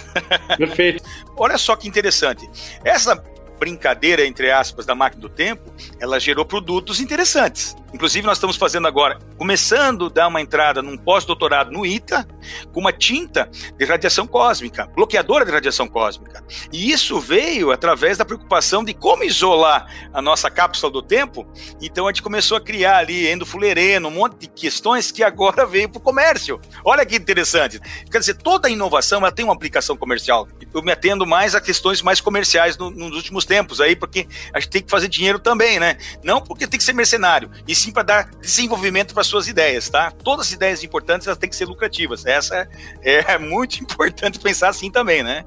Perfeito. 0.57 1.03
Olha 1.37 1.57
só 1.59 1.75
que 1.75 1.87
interessante. 1.87 2.49
Essa 2.83 3.23
brincadeira, 3.63 4.27
entre 4.27 4.51
aspas, 4.51 4.85
da 4.85 4.93
máquina 4.93 5.21
do 5.21 5.29
tempo, 5.29 5.73
ela 5.97 6.19
gerou 6.19 6.43
produtos 6.43 6.99
interessantes. 6.99 7.73
Inclusive, 7.93 8.25
nós 8.25 8.37
estamos 8.37 8.57
fazendo 8.57 8.87
agora, 8.87 9.19
começando 9.37 10.07
a 10.07 10.09
dar 10.09 10.27
uma 10.27 10.41
entrada 10.41 10.81
num 10.81 10.97
pós-doutorado 10.97 11.71
no 11.71 11.85
ITA, 11.85 12.27
com 12.73 12.81
uma 12.81 12.91
tinta 12.91 13.49
de 13.77 13.85
radiação 13.85 14.27
cósmica, 14.27 14.87
bloqueadora 14.93 15.45
de 15.45 15.51
radiação 15.51 15.87
cósmica. 15.87 16.43
E 16.73 16.91
isso 16.91 17.21
veio 17.21 17.71
através 17.71 18.17
da 18.17 18.25
preocupação 18.25 18.83
de 18.83 18.93
como 18.93 19.23
isolar 19.23 19.87
a 20.11 20.21
nossa 20.21 20.51
cápsula 20.51 20.91
do 20.91 21.01
tempo. 21.01 21.47
Então, 21.81 22.05
a 22.05 22.09
gente 22.11 22.21
começou 22.21 22.57
a 22.57 22.61
criar 22.61 22.97
ali 22.97 23.31
endofulereno, 23.31 24.09
um 24.09 24.11
monte 24.11 24.39
de 24.39 24.47
questões 24.47 25.09
que 25.09 25.23
agora 25.23 25.63
veio 25.67 25.87
para 25.87 25.99
o 25.99 26.01
comércio. 26.01 26.59
Olha 26.83 27.05
que 27.05 27.15
interessante. 27.15 27.79
Quer 28.11 28.19
dizer, 28.19 28.33
toda 28.33 28.69
inovação 28.69 29.19
ela 29.19 29.31
tem 29.31 29.45
uma 29.45 29.53
aplicação 29.53 29.95
comercial. 29.95 30.49
Eu 30.73 30.81
me 30.81 30.91
atendo 30.91 31.25
mais 31.25 31.55
a 31.55 31.61
questões 31.61 32.01
mais 32.01 32.19
comerciais 32.19 32.77
no, 32.77 32.89
nos 32.89 33.15
últimos 33.15 33.45
tempos 33.45 33.79
aí, 33.79 33.95
porque 33.95 34.27
a 34.53 34.59
gente 34.59 34.69
tem 34.69 34.81
que 34.81 34.89
fazer 34.89 35.07
dinheiro 35.07 35.39
também, 35.39 35.79
né? 35.79 35.97
Não 36.23 36.41
porque 36.41 36.67
tem 36.67 36.77
que 36.77 36.83
ser 36.83 36.93
mercenário, 36.93 37.49
e 37.67 37.75
sim 37.75 37.91
para 37.91 38.03
dar 38.03 38.31
desenvolvimento 38.41 39.13
para 39.13 39.23
suas 39.23 39.47
ideias, 39.47 39.89
tá? 39.89 40.11
Todas 40.11 40.47
as 40.47 40.53
ideias 40.53 40.83
importantes 40.83 41.27
elas 41.27 41.37
têm 41.37 41.49
que 41.49 41.55
ser 41.55 41.65
lucrativas. 41.65 42.25
Essa 42.25 42.67
é, 43.01 43.33
é 43.33 43.37
muito 43.37 43.79
importante 43.83 44.39
pensar 44.39 44.69
assim 44.69 44.89
também, 44.89 45.23
né? 45.23 45.45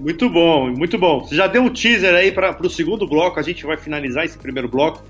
Muito 0.00 0.28
bom, 0.28 0.70
muito 0.70 0.98
bom. 0.98 1.20
Você 1.20 1.36
já 1.36 1.46
deu 1.46 1.62
um 1.62 1.70
teaser 1.70 2.14
aí 2.14 2.32
para 2.32 2.56
o 2.60 2.70
segundo 2.70 3.06
bloco, 3.06 3.38
a 3.38 3.42
gente 3.42 3.64
vai 3.64 3.76
finalizar 3.76 4.24
esse 4.24 4.36
primeiro 4.36 4.68
bloco. 4.68 5.02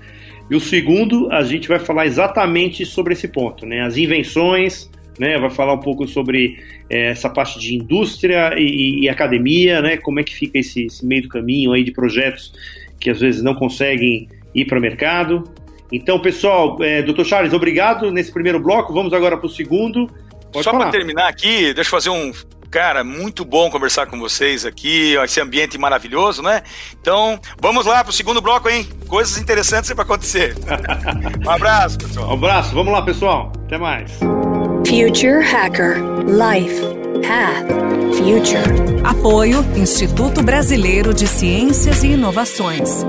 E 0.49 0.55
o 0.55 0.59
segundo, 0.59 1.31
a 1.31 1.43
gente 1.43 1.67
vai 1.67 1.79
falar 1.79 2.05
exatamente 2.05 2.85
sobre 2.85 3.13
esse 3.13 3.27
ponto, 3.27 3.65
né? 3.65 3.81
As 3.81 3.97
invenções, 3.97 4.89
né? 5.19 5.37
Vai 5.37 5.49
falar 5.49 5.73
um 5.73 5.79
pouco 5.79 6.07
sobre 6.07 6.59
é, 6.89 7.07
essa 7.07 7.29
parte 7.29 7.59
de 7.59 7.75
indústria 7.75 8.53
e, 8.57 9.01
e, 9.01 9.09
academia, 9.09 9.81
né? 9.81 9.97
Como 9.97 10.19
é 10.19 10.23
que 10.23 10.33
fica 10.33 10.59
esse, 10.59 10.85
esse 10.85 11.05
meio 11.05 11.23
do 11.23 11.29
caminho 11.29 11.73
aí 11.73 11.83
de 11.83 11.91
projetos 11.91 12.53
que 12.99 13.09
às 13.09 13.19
vezes 13.19 13.41
não 13.41 13.53
conseguem 13.53 14.27
ir 14.53 14.65
para 14.65 14.77
o 14.77 14.81
mercado. 14.81 15.43
Então, 15.91 16.19
pessoal, 16.19 16.77
é, 16.81 17.01
Dr. 17.01 17.23
Charles, 17.23 17.53
obrigado 17.53 18.11
nesse 18.11 18.31
primeiro 18.31 18.59
bloco. 18.59 18.93
Vamos 18.93 19.13
agora 19.13 19.37
para 19.37 19.45
o 19.45 19.49
segundo. 19.49 20.09
Pode 20.51 20.63
Só 20.63 20.71
para 20.71 20.89
terminar 20.89 21.27
aqui, 21.27 21.73
deixa 21.73 21.89
eu 21.89 21.91
fazer 21.91 22.09
um. 22.09 22.31
Cara, 22.71 23.03
muito 23.03 23.45
bom 23.45 23.69
conversar 23.69 24.05
com 24.07 24.19
vocês 24.19 24.65
aqui, 24.65 25.15
esse 25.23 25.39
ambiente 25.39 25.77
maravilhoso, 25.77 26.41
né? 26.41 26.61
Então, 26.99 27.39
vamos 27.61 27.85
lá 27.85 28.03
para 28.03 28.09
o 28.09 28.13
segundo 28.13 28.41
bloco, 28.41 28.67
hein? 28.67 28.87
Coisas 29.07 29.37
interessantes 29.37 29.93
para 29.93 30.03
acontecer. 30.03 30.55
um 31.45 31.49
abraço, 31.49 31.97
pessoal. 31.97 32.29
Um 32.29 32.33
abraço, 32.33 32.73
vamos 32.73 32.91
lá, 32.91 33.01
pessoal. 33.01 33.53
Até 33.65 33.77
mais. 33.77 34.19
Future 34.85 35.41
Hacker 35.41 35.97
Life 36.25 36.79
Path 37.23 37.65
Future. 38.15 39.01
Apoio 39.03 39.65
Instituto 39.75 40.43
Brasileiro 40.43 41.11
de 41.11 41.27
Ciências 41.27 42.03
e 42.03 42.09
Inovações. 42.09 43.03